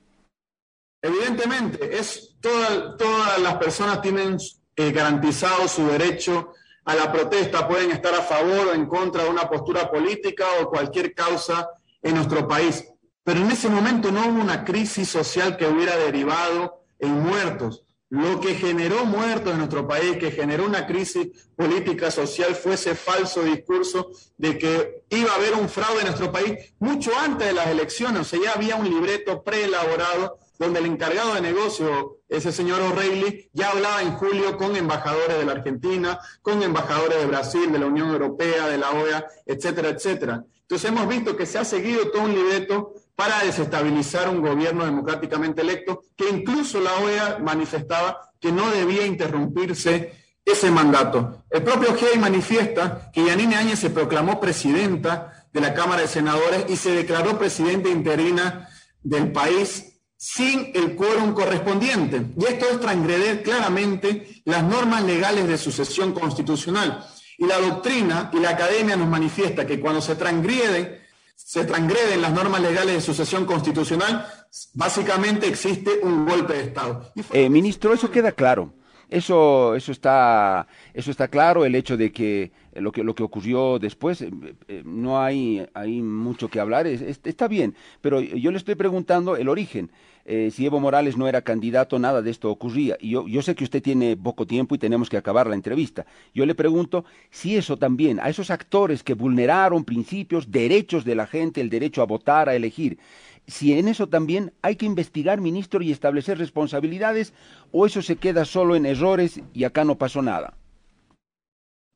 Evidentemente, 1.03 1.97
es 1.99 2.37
todas 2.41 3.41
las 3.41 3.57
personas 3.57 4.01
tienen 4.01 4.39
eh, 4.77 4.93
garantizado 4.93 5.69
su 5.69 5.87
derecho 5.87 6.53
a 6.85 6.95
la 6.95 7.11
protesta, 7.11 7.67
pueden 7.67 7.91
estar 7.91 8.15
a 8.15 8.23
favor 8.23 8.69
o 8.69 8.75
en 8.75 8.87
contra 8.87 9.25
de 9.25 9.31
una 9.31 9.49
postura 9.49 9.91
política 9.91 10.45
o 10.61 10.69
cualquier 10.69 11.15
causa 11.15 11.69
en 12.03 12.15
nuestro 12.15 12.47
país. 12.47 12.85
Pero 13.25 13.41
en 13.41 13.51
ese 13.51 13.69
momento 13.69 14.13
no 14.13 14.29
hubo 14.29 14.41
una 14.41 14.65
crisis 14.65 15.09
social 15.09 15.57
que 15.57 15.67
hubiera 15.67 15.97
derivado 15.97 16.85
en 17.01 17.21
muertos. 17.23 17.86
Lo 18.09 18.41
que 18.41 18.55
generó 18.55 19.05
muertos 19.05 19.53
en 19.53 19.59
nuestro 19.59 19.89
país, 19.89 20.17
que 20.19 20.31
generó 20.31 20.65
una 20.65 20.87
crisis 20.87 21.49
política 21.57 22.11
social, 22.13 22.55
fue 22.55 22.75
ese 22.75 22.95
falso 22.95 23.43
discurso 23.43 24.11
de 24.37 24.57
que 24.57 25.03
iba 25.11 25.33
a 25.33 25.35
haber 25.35 25.55
un 25.55 25.69
fraude 25.69 26.01
en 26.01 26.07
nuestro 26.07 26.31
país 26.31 26.73
mucho 26.79 27.11
antes 27.19 27.49
de 27.49 27.53
las 27.53 27.67
elecciones. 27.67 28.21
O 28.21 28.25
sea, 28.25 28.39
ya 28.41 28.53
había 28.53 28.77
un 28.77 28.89
libreto 28.89 29.43
preelaborado 29.43 30.39
donde 30.59 30.79
el 30.79 30.87
encargado 30.87 31.35
de 31.35 31.41
negocio, 31.41 32.19
ese 32.29 32.53
señor 32.53 32.81
O'Reilly, 32.81 33.51
ya 33.53 33.71
hablaba 33.71 34.03
en 34.03 34.13
julio 34.13 34.57
con 34.57 34.77
embajadores 34.77 35.37
de 35.37 35.45
la 35.45 35.53
Argentina, 35.53 36.19
con 36.43 36.63
embajadores 36.63 37.19
de 37.19 37.27
Brasil, 37.27 37.73
de 37.73 37.79
la 37.79 37.87
Unión 37.87 38.11
Europea, 38.11 38.69
de 38.69 38.79
la 38.79 38.91
OEA, 38.93 39.27
etcétera, 39.45 39.89
etcétera. 39.91 40.45
Entonces 40.69 40.91
hemos 40.91 41.07
visto 41.09 41.37
que 41.37 41.47
se 41.47 41.59
ha 41.59 41.65
seguido 41.65 42.09
todo 42.11 42.23
un 42.23 42.35
libreto 42.35 42.95
para 43.15 43.45
desestabilizar 43.45 44.29
un 44.29 44.43
gobierno 44.43 44.85
democráticamente 44.85 45.63
electo, 45.63 46.03
que 46.17 46.29
incluso 46.29 46.81
la 46.81 46.93
OEA 46.97 47.39
manifestaba 47.39 48.33
que 48.41 48.51
no 48.51 48.69
debía 48.71 49.07
interrumpirse 49.07 50.13
ese 50.45 50.71
mandato. 50.73 51.45
El 51.51 51.63
propio 51.63 51.95
GEI 51.97 52.19
manifiesta 52.19 53.11
que 53.13 53.25
Yanine 53.25 53.55
Áñez 53.55 53.79
se 53.79 53.91
proclamó 53.91 54.41
presidenta 54.41 55.47
de 55.53 55.61
la 55.61 55.73
Cámara 55.73 56.03
de 56.03 56.09
Senadores 56.09 56.65
y 56.69 56.77
se 56.77 56.91
declaró 56.91 57.39
presidenta 57.39 57.89
interina 57.89 58.69
del 59.03 59.31
país 59.31 60.01
sin 60.17 60.73
el 60.75 60.97
quórum 60.97 61.33
correspondiente. 61.33 62.27
Y 62.37 62.45
esto 62.45 62.67
es 62.71 62.81
transgreder 62.81 63.43
claramente 63.45 64.43
las 64.45 64.65
normas 64.65 65.05
legales 65.05 65.47
de 65.47 65.59
sucesión 65.59 66.13
constitucional. 66.13 67.07
Y 67.39 67.47
la 67.47 67.59
doctrina 67.59 68.31
y 68.33 68.41
la 68.41 68.51
academia 68.51 68.97
nos 68.97 69.09
manifiesta 69.09 69.67
que 69.67 69.79
cuando 69.79 70.01
se 70.01 70.17
transgreden 70.17 71.07
se 71.37 71.65
transgreden 71.65 72.23
las 72.23 72.33
normas 72.33 72.61
legales 72.63 72.95
de 72.95 73.01
sucesión 73.01 73.45
constitucional, 73.45 74.27
básicamente 74.75 75.47
existe 75.47 76.01
un 76.03 76.25
golpe 76.25 76.55
de 76.55 76.63
Estado. 76.63 77.13
Eh, 77.33 77.49
ministro, 77.51 77.93
eso 77.93 78.11
queda 78.11 78.33
claro. 78.33 78.73
Eso, 79.09 79.77
eso 79.77 79.93
está, 79.93 80.67
eso 80.93 81.11
está 81.11 81.29
claro. 81.29 81.65
El 81.65 81.75
hecho 81.75 81.97
de 81.97 82.11
que 82.11 82.51
lo 82.75 82.91
que 82.91 83.05
lo 83.05 83.15
que 83.15 83.23
ocurrió 83.23 83.79
después 83.79 84.23
eh, 84.23 84.31
eh, 84.67 84.83
no 84.85 85.23
hay, 85.23 85.65
hay 85.75 86.03
mucho 86.03 86.49
que 86.49 86.59
hablar. 86.59 86.87
está 86.87 87.47
bien, 87.47 87.77
pero 88.01 88.21
yo 88.21 88.51
le 88.51 88.57
estoy 88.57 88.75
preguntando 88.75 89.37
el 89.37 89.49
origen. 89.49 89.91
Eh, 90.29 90.51
si 90.51 90.67
Evo 90.67 90.81
Morales 90.81 91.17
no 91.17 91.29
era 91.29 91.43
candidato, 91.43 92.01
nada 92.01 92.21
de 92.21 92.33
esto 92.33 92.51
ocurría. 92.51 92.97
Y 92.99 93.11
yo, 93.11 93.29
yo 93.29 93.43
sé 93.43 93.55
que 93.55 93.63
usted 93.63 93.81
tiene 93.81 94.17
poco 94.17 94.45
tiempo 94.45 94.75
y 94.75 94.79
tenemos 94.79 95.09
que 95.09 95.17
acabar 95.17 95.47
la 95.47 95.55
entrevista. 95.55 96.05
Yo 96.35 96.45
le 96.47 96.57
pregunto 96.57 97.05
si 97.31 97.57
eso 97.57 97.77
también, 97.77 98.19
a 98.19 98.29
esos 98.29 98.51
actores 98.51 99.05
que 99.05 99.15
vulneraron 99.15 99.85
principios, 99.85 100.51
derechos 100.51 101.05
de 101.05 101.15
la 101.15 101.29
gente, 101.29 101.61
el 101.61 101.71
derecho 101.71 102.03
a 102.03 102.07
votar, 102.07 102.49
a 102.49 102.57
elegir, 102.57 102.99
si 103.47 103.79
en 103.79 103.87
eso 103.87 104.09
también 104.09 104.53
hay 104.63 104.75
que 104.75 104.87
investigar, 104.87 105.41
ministro, 105.41 105.81
y 105.81 105.93
establecer 105.93 106.39
responsabilidades, 106.39 107.33
o 107.71 107.87
eso 107.87 108.03
se 108.03 108.17
queda 108.17 108.45
solo 108.45 108.75
en 108.75 108.87
errores 108.87 109.41
y 109.53 109.63
acá 109.63 109.85
no 109.85 109.97
pasó 109.97 110.23
nada. 110.23 110.55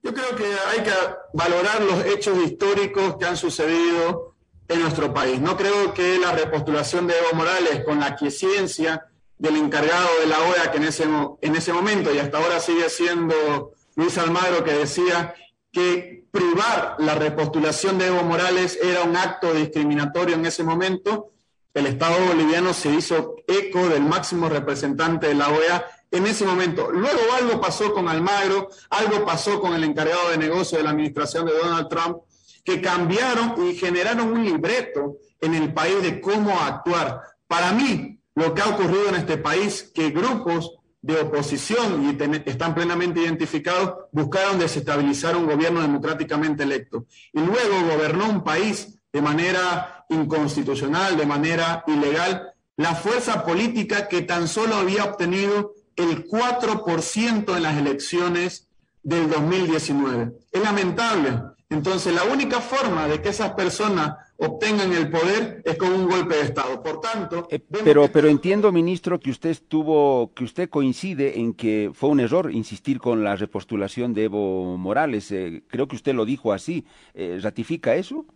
Yo 0.02 0.14
creo 0.14 0.36
que 0.36 0.44
hay 0.44 0.84
que 0.84 0.92
valorar 1.34 1.82
los 1.82 2.06
hechos 2.06 2.38
históricos 2.38 3.16
que 3.16 3.26
han 3.26 3.36
sucedido 3.36 4.29
en 4.70 4.80
nuestro 4.80 5.12
país. 5.12 5.40
No 5.40 5.56
creo 5.56 5.92
que 5.92 6.18
la 6.18 6.32
repostulación 6.32 7.06
de 7.06 7.14
Evo 7.18 7.34
Morales 7.34 7.84
con 7.84 7.98
la 7.98 8.06
aquiescencia 8.06 9.04
del 9.36 9.56
encargado 9.56 10.08
de 10.20 10.26
la 10.26 10.38
OEA 10.38 10.70
que 10.70 10.78
en 10.78 10.84
ese, 10.84 11.04
en 11.40 11.56
ese 11.56 11.72
momento 11.72 12.14
y 12.14 12.18
hasta 12.18 12.38
ahora 12.38 12.60
sigue 12.60 12.88
siendo 12.88 13.72
Luis 13.96 14.16
Almagro 14.16 14.62
que 14.62 14.72
decía 14.72 15.34
que 15.72 16.24
privar 16.30 16.96
la 16.98 17.16
repostulación 17.16 17.98
de 17.98 18.06
Evo 18.06 18.22
Morales 18.22 18.78
era 18.80 19.02
un 19.02 19.16
acto 19.16 19.52
discriminatorio 19.52 20.36
en 20.36 20.46
ese 20.46 20.62
momento, 20.62 21.30
el 21.74 21.86
Estado 21.86 22.14
boliviano 22.26 22.72
se 22.72 22.90
hizo 22.90 23.36
eco 23.48 23.88
del 23.88 24.02
máximo 24.02 24.48
representante 24.48 25.28
de 25.28 25.34
la 25.34 25.48
OEA 25.48 25.84
en 26.12 26.26
ese 26.26 26.44
momento. 26.44 26.90
Luego 26.92 27.20
algo 27.36 27.60
pasó 27.60 27.92
con 27.92 28.08
Almagro, 28.08 28.68
algo 28.90 29.24
pasó 29.24 29.60
con 29.60 29.74
el 29.74 29.82
encargado 29.82 30.30
de 30.30 30.38
negocio 30.38 30.78
de 30.78 30.84
la 30.84 30.90
administración 30.90 31.46
de 31.46 31.56
Donald 31.56 31.88
Trump, 31.88 32.18
que 32.64 32.80
cambiaron 32.80 33.54
y 33.66 33.74
generaron 33.74 34.32
un 34.32 34.44
libreto 34.44 35.16
en 35.40 35.54
el 35.54 35.72
país 35.72 36.02
de 36.02 36.20
cómo 36.20 36.58
actuar. 36.60 37.22
Para 37.46 37.72
mí, 37.72 38.18
lo 38.34 38.54
que 38.54 38.62
ha 38.62 38.68
ocurrido 38.68 39.08
en 39.08 39.16
este 39.16 39.38
país, 39.38 39.90
que 39.94 40.10
grupos 40.10 40.76
de 41.02 41.20
oposición 41.20 42.04
y 42.04 42.48
están 42.48 42.74
plenamente 42.74 43.20
identificados, 43.20 43.94
buscaron 44.12 44.58
desestabilizar 44.58 45.36
un 45.36 45.46
gobierno 45.46 45.80
democráticamente 45.80 46.62
electo. 46.62 47.06
Y 47.32 47.40
luego 47.40 47.86
gobernó 47.90 48.28
un 48.28 48.44
país 48.44 49.00
de 49.12 49.22
manera 49.22 50.04
inconstitucional, 50.08 51.16
de 51.16 51.26
manera 51.26 51.84
ilegal, 51.86 52.52
la 52.76 52.94
fuerza 52.94 53.44
política 53.44 54.08
que 54.08 54.22
tan 54.22 54.48
solo 54.48 54.76
había 54.76 55.04
obtenido 55.04 55.74
el 55.96 56.26
4% 56.26 57.56
en 57.56 57.62
las 57.62 57.76
elecciones 57.76 58.68
del 59.02 59.28
2019. 59.28 60.32
Es 60.52 60.62
lamentable. 60.62 61.42
Entonces, 61.70 62.12
la 62.12 62.24
única 62.24 62.60
forma 62.60 63.06
de 63.06 63.22
que 63.22 63.28
esas 63.28 63.52
personas 63.52 64.16
obtengan 64.38 64.92
el 64.92 65.08
poder 65.08 65.62
es 65.64 65.76
con 65.76 65.92
un 65.92 66.08
golpe 66.08 66.34
de 66.34 66.42
Estado. 66.42 66.82
Por 66.82 67.00
tanto, 67.00 67.46
eh, 67.48 67.60
pero, 67.60 68.08
pero 68.12 68.28
entiendo, 68.28 68.72
ministro, 68.72 69.20
que 69.20 69.30
usted 69.30 69.50
estuvo, 69.50 70.32
que 70.34 70.42
usted 70.42 70.68
coincide 70.68 71.38
en 71.38 71.54
que 71.54 71.92
fue 71.94 72.08
un 72.10 72.18
error 72.18 72.50
insistir 72.52 72.98
con 72.98 73.22
la 73.22 73.36
repostulación 73.36 74.12
de 74.14 74.24
Evo 74.24 74.76
Morales. 74.78 75.30
Eh, 75.30 75.62
creo 75.68 75.86
que 75.86 75.94
usted 75.94 76.12
lo 76.12 76.24
dijo 76.24 76.52
así. 76.52 76.84
Eh, 77.14 77.38
¿Ratifica 77.40 77.94
eso? 77.94 78.26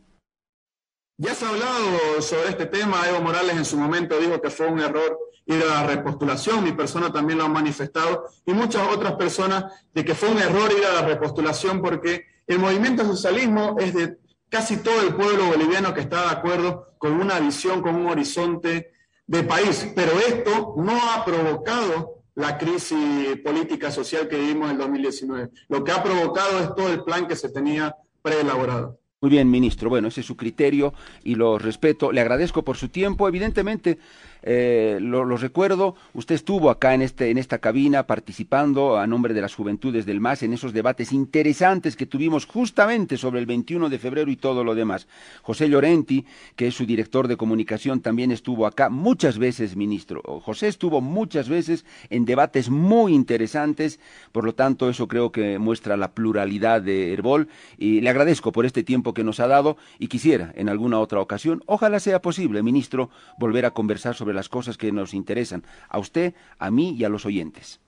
Ya 1.16 1.34
se 1.34 1.44
ha 1.44 1.48
hablado 1.48 2.22
sobre 2.22 2.50
este 2.50 2.66
tema. 2.66 3.08
Evo 3.08 3.20
Morales 3.20 3.56
en 3.56 3.64
su 3.64 3.76
momento 3.76 4.16
dijo 4.20 4.40
que 4.40 4.50
fue 4.50 4.68
un 4.68 4.78
error 4.78 5.18
ir 5.46 5.60
a 5.60 5.82
la 5.82 5.86
repostulación. 5.88 6.62
Mi 6.62 6.72
persona 6.72 7.12
también 7.12 7.40
lo 7.40 7.46
ha 7.46 7.48
manifestado 7.48 8.26
y 8.46 8.52
muchas 8.52 8.86
otras 8.94 9.14
personas 9.14 9.64
de 9.92 10.04
que 10.04 10.14
fue 10.14 10.28
un 10.28 10.38
error 10.38 10.70
ir 10.70 10.84
a 10.84 11.00
la 11.00 11.02
repostulación 11.08 11.82
porque 11.82 12.33
el 12.46 12.58
movimiento 12.58 13.04
socialismo 13.04 13.76
es 13.78 13.94
de 13.94 14.18
casi 14.48 14.76
todo 14.78 15.00
el 15.00 15.14
pueblo 15.14 15.46
boliviano 15.46 15.92
que 15.94 16.02
está 16.02 16.22
de 16.22 16.36
acuerdo 16.36 16.94
con 16.98 17.12
una 17.12 17.40
visión, 17.40 17.82
con 17.82 17.96
un 17.96 18.06
horizonte 18.06 18.92
de 19.26 19.42
país. 19.42 19.92
Pero 19.94 20.12
esto 20.12 20.74
no 20.76 20.92
ha 21.10 21.24
provocado 21.24 22.22
la 22.34 22.58
crisis 22.58 23.38
política 23.42 23.90
social 23.90 24.28
que 24.28 24.38
vivimos 24.38 24.66
en 24.66 24.72
el 24.72 24.78
2019. 24.78 25.50
Lo 25.68 25.84
que 25.84 25.92
ha 25.92 26.02
provocado 26.02 26.60
es 26.60 26.74
todo 26.74 26.92
el 26.92 27.02
plan 27.04 27.26
que 27.26 27.36
se 27.36 27.48
tenía 27.48 27.94
preelaborado. 28.22 28.98
Muy 29.20 29.30
bien, 29.30 29.50
ministro. 29.50 29.88
Bueno, 29.88 30.08
ese 30.08 30.20
es 30.20 30.26
su 30.26 30.36
criterio 30.36 30.92
y 31.22 31.34
lo 31.34 31.58
respeto. 31.58 32.12
Le 32.12 32.20
agradezco 32.20 32.62
por 32.62 32.76
su 32.76 32.90
tiempo. 32.90 33.26
Evidentemente, 33.26 33.98
eh, 34.46 34.98
lo, 35.00 35.24
recuerdo, 35.38 35.96
usted 36.12 36.34
estuvo 36.34 36.68
acá 36.68 36.92
en, 36.92 37.00
este, 37.00 37.30
en 37.30 37.38
esta 37.38 37.58
cabina 37.58 38.06
participando 38.06 38.98
a 38.98 39.06
nombre 39.06 39.32
de 39.32 39.40
las 39.40 39.54
juventudes 39.54 40.04
del 40.04 40.20
MAS 40.20 40.42
en 40.42 40.52
esos 40.52 40.74
debates 40.74 41.12
interesantes 41.12 41.96
que 41.96 42.04
tuvimos 42.04 42.44
justamente 42.44 43.16
sobre 43.16 43.40
el 43.40 43.46
21 43.46 43.88
de 43.88 43.98
febrero 43.98 44.30
y 44.30 44.36
todo 44.36 44.62
lo 44.62 44.74
demás. 44.74 45.08
José 45.40 45.70
Llorenti, 45.70 46.26
que 46.56 46.66
es 46.66 46.74
su 46.74 46.84
director 46.84 47.26
de 47.26 47.38
comunicación, 47.38 48.00
también 48.00 48.30
estuvo 48.30 48.66
acá 48.66 48.90
muchas 48.90 49.38
veces, 49.38 49.76
ministro. 49.76 50.20
José 50.42 50.68
estuvo 50.68 51.00
muchas 51.00 51.48
veces 51.48 51.86
en 52.10 52.26
debates 52.26 52.68
muy 52.68 53.14
interesantes, 53.14 53.98
por 54.30 54.44
lo 54.44 54.54
tanto, 54.54 54.90
eso 54.90 55.08
creo 55.08 55.32
que 55.32 55.58
muestra 55.58 55.96
la 55.96 56.12
pluralidad 56.12 56.82
de 56.82 57.14
Herbol 57.14 57.48
y 57.78 58.02
le 58.02 58.10
agradezco 58.10 58.52
por 58.52 58.66
este 58.66 58.82
tiempo 58.82 59.14
que 59.14 59.24
nos 59.24 59.40
ha 59.40 59.46
dado 59.46 59.78
y 59.98 60.08
quisiera 60.08 60.52
en 60.54 60.68
alguna 60.68 61.00
otra 61.00 61.20
ocasión, 61.20 61.62
ojalá 61.64 61.98
sea 61.98 62.20
posible, 62.20 62.62
ministro, 62.62 63.08
volver 63.38 63.64
a 63.64 63.70
conversar 63.70 64.14
sobre 64.34 64.40
las 64.40 64.48
cosas 64.48 64.76
que 64.76 64.90
nos 64.90 65.14
interesan, 65.14 65.64
a 65.88 65.98
usted, 65.98 66.34
a 66.58 66.70
mí 66.70 66.96
y 66.98 67.04
a 67.04 67.08
los 67.08 67.24
oyentes. 67.24 67.80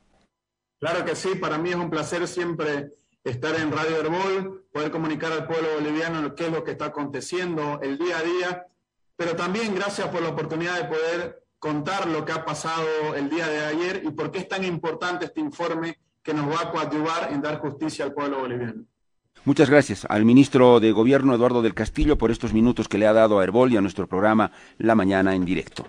Claro 0.78 1.04
que 1.04 1.16
sí, 1.16 1.34
para 1.40 1.58
mí 1.58 1.70
es 1.70 1.76
un 1.76 1.90
placer 1.90 2.26
siempre 2.28 2.92
estar 3.24 3.58
en 3.58 3.72
Radio 3.72 3.96
Herbol, 3.96 4.64
poder 4.72 4.90
comunicar 4.90 5.32
al 5.32 5.46
pueblo 5.46 5.68
boliviano 5.74 6.34
qué 6.34 6.46
es 6.46 6.52
lo 6.52 6.62
que 6.62 6.72
está 6.72 6.86
aconteciendo 6.86 7.80
el 7.82 7.98
día 7.98 8.18
a 8.18 8.22
día, 8.22 8.66
pero 9.16 9.34
también 9.34 9.74
gracias 9.74 10.08
por 10.08 10.22
la 10.22 10.28
oportunidad 10.28 10.80
de 10.80 10.88
poder 10.88 11.42
contar 11.58 12.06
lo 12.06 12.24
que 12.24 12.32
ha 12.32 12.44
pasado 12.44 13.14
el 13.16 13.28
día 13.28 13.48
de 13.48 13.64
ayer 13.64 14.02
y 14.04 14.10
por 14.10 14.30
qué 14.30 14.40
es 14.40 14.48
tan 14.48 14.62
importante 14.64 15.24
este 15.24 15.40
informe 15.40 15.98
que 16.22 16.34
nos 16.34 16.46
va 16.48 16.60
a 16.60 16.70
coadyuvar 16.70 17.32
en 17.32 17.40
dar 17.40 17.58
justicia 17.58 18.04
al 18.04 18.12
pueblo 18.12 18.40
boliviano. 18.40 18.84
Muchas 19.44 19.70
gracias 19.70 20.04
al 20.08 20.24
ministro 20.24 20.80
de 20.80 20.92
Gobierno 20.92 21.34
Eduardo 21.34 21.62
del 21.62 21.74
Castillo 21.74 22.18
por 22.18 22.30
estos 22.30 22.52
minutos 22.52 22.88
que 22.88 22.98
le 22.98 23.06
ha 23.06 23.12
dado 23.12 23.38
a 23.38 23.44
Herbol 23.44 23.72
y 23.72 23.76
a 23.76 23.80
nuestro 23.80 24.06
programa 24.06 24.50
La 24.78 24.94
Mañana 24.94 25.34
en 25.34 25.44
directo. 25.44 25.86